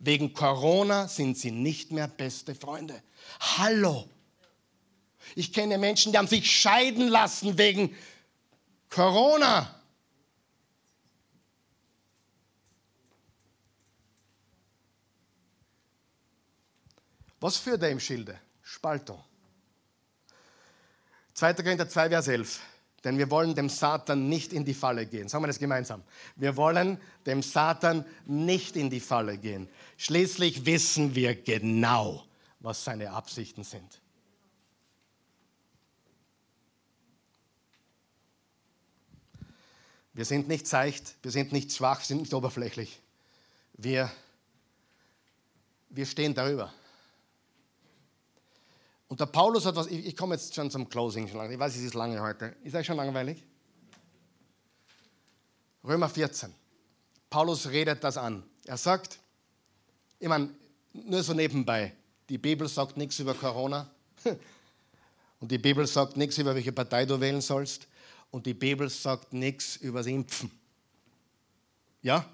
[0.00, 3.02] Wegen Corona sind sie nicht mehr beste Freunde.
[3.58, 4.08] Hallo.
[5.34, 7.94] Ich kenne Menschen, die haben sich scheiden lassen wegen
[8.90, 9.74] Corona.
[17.40, 18.38] Was führt er im Schilde?
[18.62, 19.22] Spaltung.
[21.34, 21.54] 2.
[21.54, 22.60] Korinther 2, Vers 11.
[23.04, 25.28] Denn wir wollen dem Satan nicht in die Falle gehen.
[25.28, 26.02] Sagen wir das gemeinsam.
[26.34, 29.68] Wir wollen dem Satan nicht in die Falle gehen.
[29.96, 32.24] Schließlich wissen wir genau,
[32.58, 34.00] was seine Absichten sind.
[40.18, 42.98] Wir sind nicht seicht, wir sind nicht schwach, sind nicht oberflächlich.
[43.74, 44.10] Wir,
[45.90, 46.74] wir stehen darüber.
[49.06, 51.82] Und der Paulus hat was, ich, ich komme jetzt schon zum Closing, ich weiß, es
[51.82, 52.56] ist lange heute.
[52.64, 53.44] Ist euch schon langweilig?
[55.84, 56.52] Römer 14.
[57.30, 58.42] Paulus redet das an.
[58.64, 59.20] Er sagt,
[60.18, 60.50] ich meine,
[60.94, 61.94] nur so nebenbei,
[62.28, 63.88] die Bibel sagt nichts über Corona
[65.38, 67.86] und die Bibel sagt nichts über welche Partei du wählen sollst
[68.30, 70.50] und die Bibel sagt nichts über das Impfen.
[72.02, 72.24] Ja?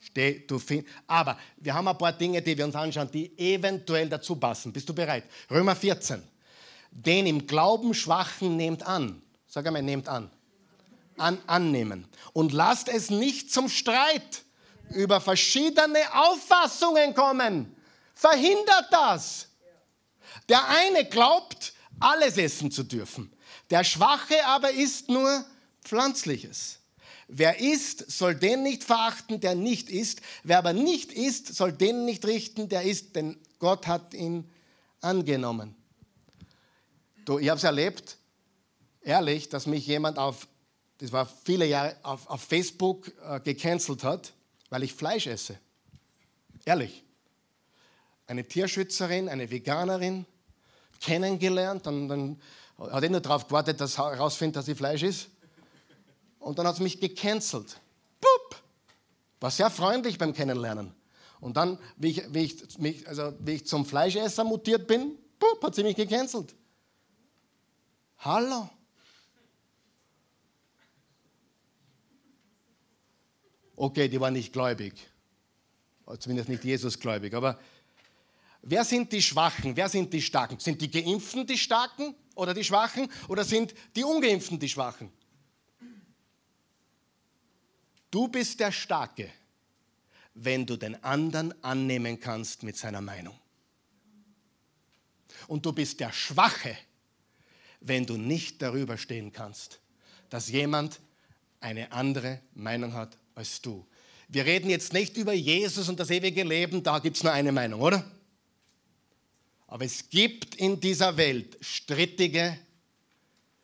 [0.00, 4.08] Steh, du find, aber wir haben ein paar Dinge, die wir uns anschauen, die eventuell
[4.08, 4.72] dazu passen.
[4.72, 5.24] Bist du bereit?
[5.50, 6.22] Römer 14.
[6.90, 9.20] Den im Glauben Schwachen nehmt an.
[9.48, 10.30] Sag einmal, nehmt an.
[11.16, 11.38] an.
[11.46, 12.06] Annehmen.
[12.32, 14.44] Und lasst es nicht zum Streit
[14.90, 17.74] über verschiedene Auffassungen kommen.
[18.14, 19.48] Verhindert das.
[20.48, 23.32] Der eine glaubt, alles essen zu dürfen.
[23.70, 25.44] Der Schwache aber isst nur
[25.82, 26.78] Pflanzliches.
[27.28, 30.20] Wer isst, soll den nicht verachten, der nicht isst.
[30.44, 34.48] Wer aber nicht isst, soll den nicht richten, der isst, denn Gott hat ihn
[35.00, 35.74] angenommen.
[37.24, 38.18] Du, ich habe es erlebt,
[39.02, 40.46] ehrlich, dass mich jemand auf,
[40.98, 44.32] das war viele Jahre, auf, auf Facebook äh, gecancelt hat,
[44.70, 45.58] weil ich Fleisch esse.
[46.64, 47.02] Ehrlich.
[48.28, 50.26] Eine Tierschützerin, eine Veganerin,
[51.00, 52.40] kennengelernt, dann, dann
[52.78, 55.28] hat er nur darauf gewartet, dass er herausfindet, dass sie Fleisch ist.
[56.38, 57.80] Und dann hat sie mich gecancelt.
[58.20, 58.62] Pup!
[59.40, 60.94] War sehr freundlich beim Kennenlernen.
[61.40, 65.62] Und dann, wie ich, wie ich, mich, also, wie ich zum Fleischesser mutiert bin, pup,
[65.62, 66.54] hat sie mich gecancelt.
[68.18, 68.70] Hallo?
[73.74, 74.94] Okay, die war nicht gläubig.
[76.18, 77.34] Zumindest nicht Jesusgläubig.
[77.34, 77.58] Aber
[78.62, 79.76] wer sind die Schwachen?
[79.76, 80.58] Wer sind die Starken?
[80.58, 83.10] Sind die Geimpften die Starken oder die Schwachen?
[83.26, 85.10] Oder sind die Ungeimpften die Schwachen?
[88.12, 89.28] Du bist der Starke,
[90.34, 93.36] wenn du den anderen annehmen kannst mit seiner Meinung.
[95.48, 96.76] Und du bist der Schwache,
[97.80, 99.80] wenn du nicht darüber stehen kannst,
[100.30, 101.00] dass jemand
[101.60, 103.86] eine andere Meinung hat als du.
[104.28, 107.52] Wir reden jetzt nicht über Jesus und das ewige Leben, da gibt es nur eine
[107.52, 108.04] Meinung, oder?
[109.66, 112.58] Aber es gibt in dieser Welt strittige,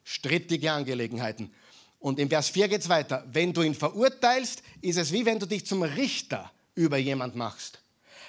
[0.05, 1.53] strittige Angelegenheiten.
[2.01, 3.25] Und im Vers 4 geht es weiter.
[3.31, 7.79] Wenn du ihn verurteilst, ist es wie wenn du dich zum Richter über jemand machst,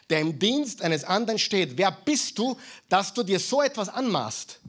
[0.09, 1.77] der im Dienst eines anderen steht.
[1.77, 2.55] Wer bist du,
[2.89, 4.59] dass du dir so etwas anmaßt?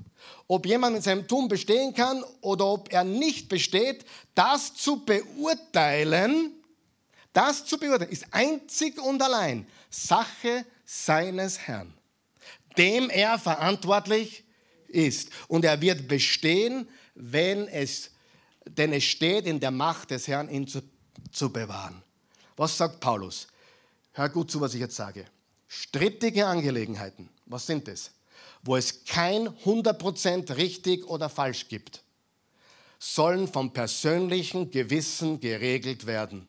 [0.46, 6.52] Ob jemand in seinem Tun bestehen kann oder ob er nicht besteht, das zu beurteilen,
[7.34, 11.92] das zu beurteilen, ist einzig und allein Sache seines Herrn,
[12.76, 14.44] dem er verantwortlich
[14.88, 15.30] ist.
[15.48, 18.10] Und er wird bestehen, wenn es,
[18.64, 20.82] denn es steht in der Macht des Herrn, ihn zu,
[21.32, 22.02] zu bewahren.
[22.56, 23.48] Was sagt Paulus?
[24.12, 25.26] Hör gut zu, was ich jetzt sage.
[25.66, 28.12] Strittige Angelegenheiten, was sind es?
[28.62, 32.02] Wo es kein 100% richtig oder falsch gibt,
[32.98, 36.46] sollen vom persönlichen Gewissen geregelt werden.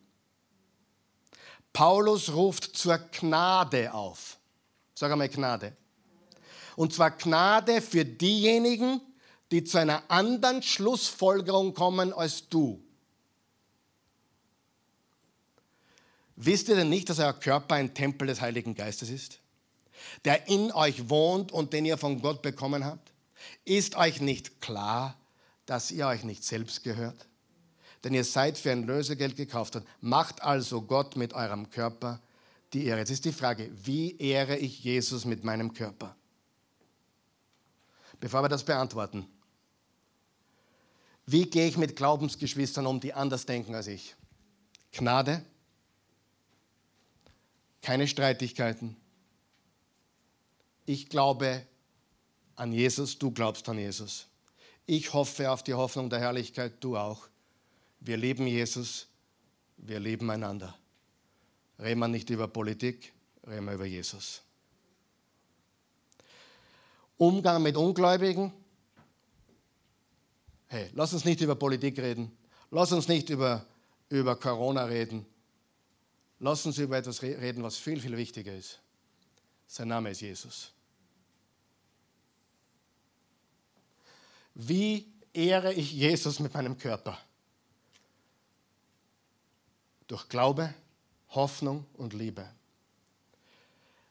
[1.74, 4.38] Paulus ruft zur Gnade auf.
[4.94, 5.76] Sag einmal Gnade.
[6.76, 9.02] Und zwar Gnade für diejenigen,
[9.52, 12.82] die zu einer anderen Schlussfolgerung kommen als du.
[16.36, 19.40] Wisst ihr denn nicht, dass euer Körper ein Tempel des Heiligen Geistes ist,
[20.26, 23.14] der in euch wohnt und den ihr von Gott bekommen habt?
[23.64, 25.18] Ist euch nicht klar,
[25.66, 27.28] dass ihr euch nicht selbst gehört?
[28.04, 29.82] Denn ihr seid für ein Lösegeld gekauft.
[30.02, 32.22] Macht also Gott mit eurem Körper
[32.74, 33.00] die Ehre.
[33.00, 36.16] Jetzt ist die Frage, wie ehre ich Jesus mit meinem Körper?
[38.20, 39.28] Bevor wir das beantworten,
[41.26, 44.16] wie gehe ich mit Glaubensgeschwistern um, die anders denken als ich?
[44.92, 45.44] Gnade,
[47.82, 48.96] keine Streitigkeiten.
[50.86, 51.66] Ich glaube
[52.56, 54.28] an Jesus, du glaubst an Jesus.
[54.86, 57.28] Ich hoffe auf die Hoffnung der Herrlichkeit, du auch.
[58.00, 59.08] Wir lieben Jesus,
[59.78, 60.78] wir lieben einander.
[61.80, 63.14] Reden wir nicht über Politik,
[63.48, 64.45] reden wir über Jesus.
[67.18, 68.52] Umgang mit Ungläubigen.
[70.68, 72.36] Hey, lass uns nicht über Politik reden.
[72.72, 73.66] Lass uns nicht über,
[74.10, 75.26] über Corona reden.
[76.40, 78.80] Lass uns über etwas reden, was viel, viel wichtiger ist.
[79.68, 80.72] Sein Name ist Jesus.
[84.54, 87.18] Wie ehre ich Jesus mit meinem Körper?
[90.08, 90.74] Durch Glaube,
[91.30, 92.50] Hoffnung und Liebe.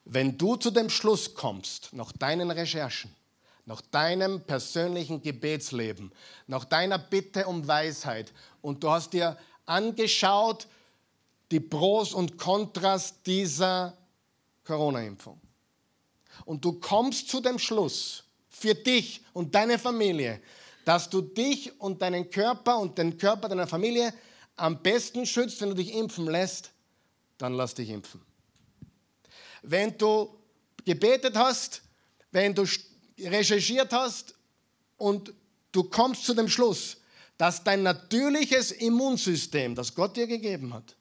[0.05, 3.15] Wenn du zu dem Schluss kommst, nach deinen Recherchen,
[3.67, 6.13] nach deinem persönlichen Gebetsleben,
[6.47, 10.67] nach deiner Bitte um Weisheit und du hast dir angeschaut,
[11.51, 13.97] die Pros und Kontras dieser
[14.65, 15.41] Corona-Impfung.
[16.45, 20.41] Und du kommst zu dem Schluss für dich und deine Familie,
[20.85, 24.13] dass du dich und deinen Körper und den Körper deiner Familie
[24.57, 26.71] am besten schützt, wenn du dich impfen lässt,
[27.39, 28.21] dann lass dich impfen.
[29.67, 30.39] Wenn du
[30.85, 31.83] gebetet hast,
[32.31, 32.67] wenn du
[33.19, 34.35] recherchiert hast
[34.99, 35.33] und
[35.73, 36.99] du kommst zu dem Schluss,
[37.39, 40.97] dass dein natürliches Immunsystem, das Gott dir gegeben hat,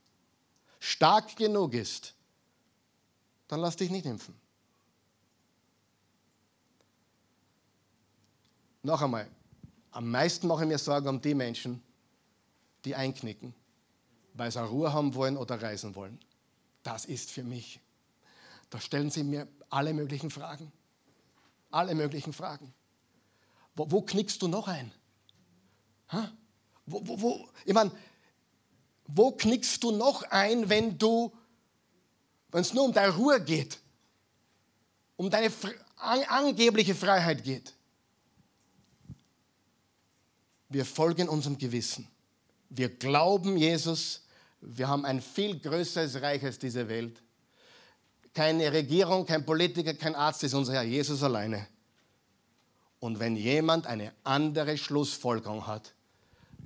[0.80, 2.14] stark genug ist,
[3.48, 4.34] dann lass dich nicht impfen.
[8.82, 9.30] Noch einmal,
[9.92, 11.82] am meisten mache ich mir Sorgen um die Menschen,
[12.86, 13.54] die einknicken,
[14.34, 16.20] weil sie Ruhe haben wollen oder reisen wollen.
[16.82, 17.80] Das ist für mich.
[18.74, 20.72] Da stellen sie mir alle möglichen Fragen.
[21.70, 22.74] Alle möglichen Fragen.
[23.76, 24.92] Wo, wo knickst du noch ein?
[26.10, 26.32] Ha?
[26.88, 27.50] Wo, wo, wo?
[27.66, 27.92] Ich meine,
[29.06, 31.32] wo knickst du noch ein, wenn du,
[32.50, 33.80] wenn es nur um deine Ruhe geht,
[35.18, 35.54] um deine
[35.98, 37.76] an, angebliche Freiheit geht?
[40.70, 42.08] Wir folgen unserem Gewissen.
[42.70, 44.26] Wir glauben Jesus.
[44.62, 47.22] Wir haben ein viel größeres Reich als diese Welt.
[48.34, 51.68] Keine Regierung, kein Politiker, kein Arzt ist unser Herr Jesus alleine.
[53.00, 55.94] Und wenn jemand eine andere Schlussfolgerung hat,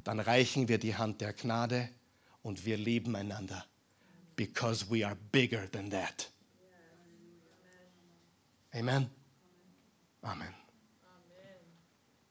[0.03, 1.89] dann reichen wir die Hand der Gnade
[2.43, 3.65] und wir lieben einander.
[4.35, 6.29] Because we are bigger than that.
[8.71, 9.09] Amen.
[10.21, 10.53] Amen.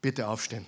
[0.01, 0.67] Bitte aufstehen.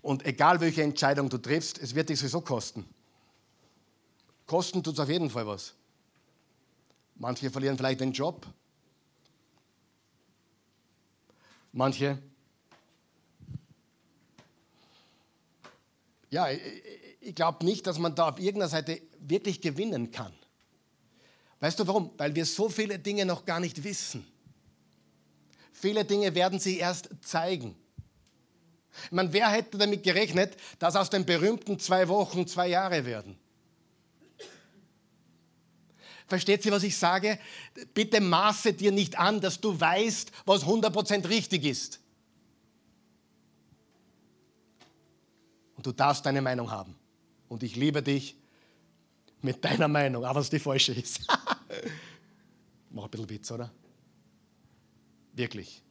[0.00, 2.84] Und egal welche Entscheidung du triffst, es wird dich sowieso kosten.
[4.52, 5.72] Kosten tut es auf jeden Fall was.
[7.14, 8.46] Manche verlieren vielleicht den Job.
[11.72, 12.18] Manche
[16.28, 16.48] ja,
[17.20, 20.34] ich glaube nicht, dass man da auf irgendeiner Seite wirklich gewinnen kann.
[21.60, 22.10] Weißt du warum?
[22.18, 24.30] Weil wir so viele Dinge noch gar nicht wissen.
[25.72, 27.74] Viele Dinge werden sie erst zeigen.
[29.10, 33.38] Ich wer hätte damit gerechnet, dass aus den berühmten zwei Wochen zwei Jahre werden?
[36.32, 37.38] Versteht sie, was ich sage?
[37.92, 42.00] Bitte maße dir nicht an, dass du weißt, was 100% richtig ist.
[45.76, 46.94] Und du darfst deine Meinung haben.
[47.50, 48.34] Und ich liebe dich
[49.42, 51.20] mit deiner Meinung, auch wenn es die falsche ist.
[52.90, 53.70] Mach ein bisschen Witz, oder?
[55.34, 55.82] Wirklich.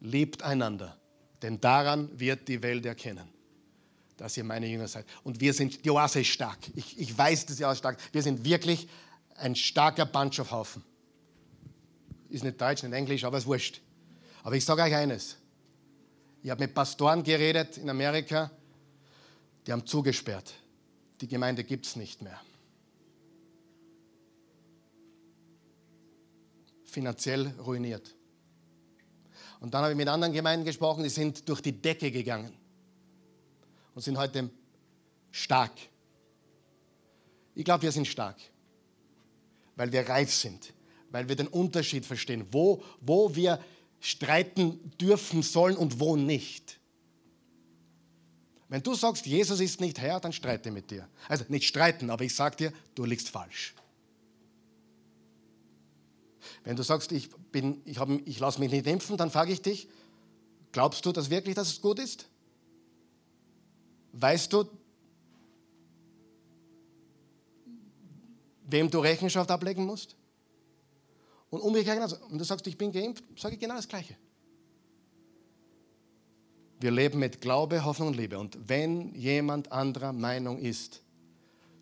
[0.00, 1.00] Liebt einander,
[1.40, 3.30] denn daran wird die Welt erkennen,
[4.18, 5.06] dass ihr meine Jünger seid.
[5.22, 6.58] Und wir sind, die Oase ist stark.
[6.74, 8.88] Ich, ich weiß, dass die Oase stark Wir sind wirklich
[9.36, 10.84] ein starker Bunch of Haufen.
[12.28, 13.80] Ist nicht Deutsch, nicht Englisch, aber es wurscht.
[14.42, 15.36] Aber ich sage euch eines.
[16.42, 18.50] Ich habe mit Pastoren geredet in Amerika,
[19.66, 20.52] die haben zugesperrt.
[21.20, 22.38] Die Gemeinde gibt es nicht mehr.
[26.84, 28.14] Finanziell ruiniert.
[29.60, 32.54] Und dann habe ich mit anderen Gemeinden gesprochen, die sind durch die Decke gegangen
[33.94, 34.50] und sind heute
[35.30, 35.72] stark.
[37.54, 38.36] Ich glaube, wir sind stark,
[39.76, 40.72] weil wir reif sind,
[41.10, 43.60] weil wir den Unterschied verstehen, wo, wo wir
[44.00, 46.78] streiten dürfen sollen und wo nicht.
[48.68, 51.08] Wenn du sagst, Jesus ist nicht Herr, dann streite mit dir.
[51.28, 53.74] Also nicht streiten, aber ich sage dir, du liegst falsch.
[56.64, 59.88] Wenn du sagst, ich, ich, ich lasse mich nicht impfen, dann frage ich dich,
[60.72, 62.26] glaubst du das wirklich, dass es gut ist?
[64.12, 64.64] Weißt du,
[68.74, 70.16] wem du Rechenschaft ablegen musst?
[71.48, 72.16] Und umgekehrt genauso.
[72.26, 74.16] Und du sagst, ich bin geimpft, sage ich genau das Gleiche.
[76.80, 78.36] Wir leben mit Glaube, Hoffnung und Liebe.
[78.36, 81.00] Und wenn jemand anderer Meinung ist,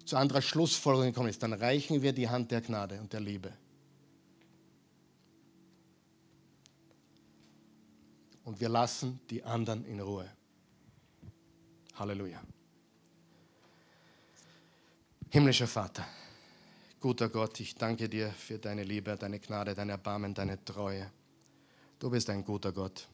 [0.05, 3.53] zu anderer Schlussfolgerung gekommen ist, dann reichen wir die Hand der Gnade und der Liebe.
[8.45, 10.29] Und wir lassen die anderen in Ruhe.
[11.95, 12.43] Halleluja.
[15.31, 16.05] Himmlischer Vater,
[17.03, 21.11] Guter Gott, ich danke dir für deine Liebe, deine Gnade, dein Erbarmen, deine Treue.
[21.99, 23.09] Du bist ein guter Gott.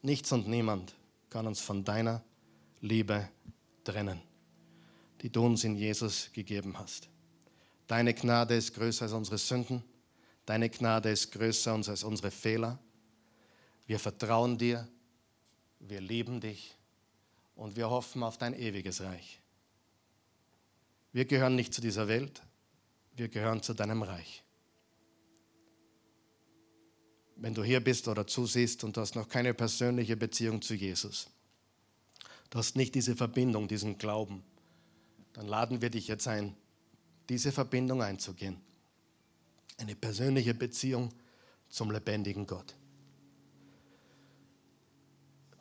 [0.00, 0.94] Nichts und niemand
[1.28, 2.24] kann uns von deiner
[2.80, 3.28] Liebe
[3.84, 4.22] trennen,
[5.20, 7.06] die du uns in Jesus gegeben hast.
[7.86, 9.84] Deine Gnade ist größer als unsere Sünden.
[10.46, 12.78] Deine Gnade ist größer als unsere Fehler.
[13.86, 14.88] Wir vertrauen dir,
[15.80, 16.74] wir lieben dich
[17.56, 19.41] und wir hoffen auf dein ewiges Reich.
[21.12, 22.42] Wir gehören nicht zu dieser Welt,
[23.14, 24.42] wir gehören zu deinem Reich.
[27.36, 31.28] Wenn du hier bist oder zusiehst und du hast noch keine persönliche Beziehung zu Jesus,
[32.50, 34.42] du hast nicht diese Verbindung, diesen Glauben,
[35.34, 36.56] dann laden wir dich jetzt ein,
[37.28, 38.60] diese Verbindung einzugehen.
[39.78, 41.12] Eine persönliche Beziehung
[41.68, 42.74] zum lebendigen Gott.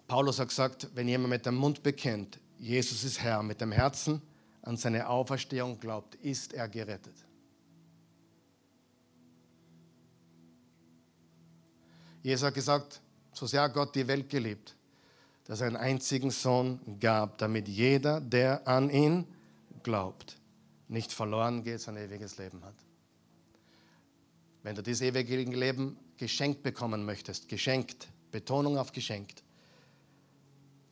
[0.07, 4.21] Paulus hat gesagt, wenn jemand mit dem Mund bekennt, Jesus ist Herr, mit dem Herzen
[4.61, 7.15] an seine Auferstehung glaubt, ist er gerettet.
[12.23, 13.01] Jesus hat gesagt,
[13.33, 14.75] so sehr Gott die Welt geliebt,
[15.45, 19.25] dass er einen einzigen Sohn gab, damit jeder, der an ihn
[19.81, 20.37] glaubt,
[20.87, 22.75] nicht verloren geht, sein ewiges Leben hat.
[24.61, 29.43] Wenn du dieses ewige Leben geschenkt bekommen möchtest, geschenkt, Betonung auf geschenkt,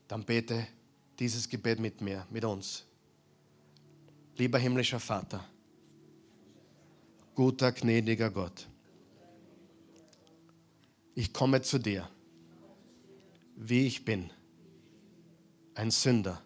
[0.08, 0.66] dann bete
[1.20, 2.86] dieses Gebet mit mir, mit uns.
[4.40, 5.44] Lieber himmlischer Vater,
[7.36, 8.70] guter, gnädiger Gott,
[11.14, 12.10] ich komme zu dir,
[13.58, 14.30] wie ich bin,
[15.76, 16.42] ein Sünder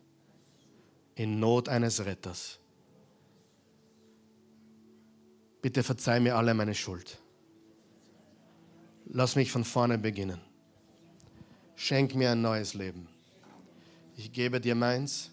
[1.13, 2.57] in Not eines Retters.
[5.61, 7.19] Bitte verzeih mir alle meine Schuld.
[9.05, 10.41] Lass mich von vorne beginnen.
[11.75, 13.07] Schenk mir ein neues Leben.
[14.17, 15.29] Ich gebe dir meins,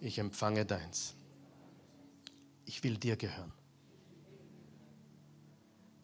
[0.00, 1.14] ich empfange deins
[2.70, 3.52] ich will dir gehören.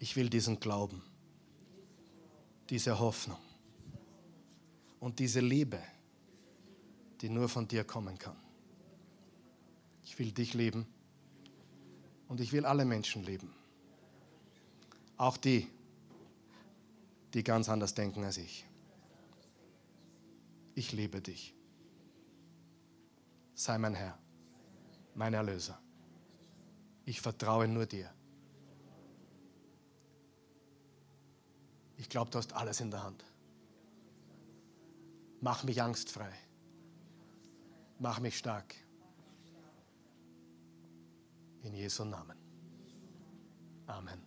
[0.00, 1.00] Ich will diesen Glauben,
[2.68, 3.38] diese Hoffnung
[4.98, 5.80] und diese Liebe,
[7.20, 8.36] die nur von dir kommen kann.
[10.02, 10.88] Ich will dich lieben
[12.26, 13.54] und ich will alle Menschen lieben.
[15.18, 15.68] Auch die,
[17.32, 18.64] die ganz anders denken als ich.
[20.74, 21.54] Ich liebe dich.
[23.54, 24.18] Sei mein Herr,
[25.14, 25.80] mein Erlöser.
[27.06, 28.12] Ich vertraue nur dir.
[31.96, 33.24] Ich glaube, du hast alles in der Hand.
[35.40, 36.32] Mach mich angstfrei.
[38.00, 38.74] Mach mich stark.
[41.62, 42.36] In Jesu Namen.
[43.86, 44.25] Amen.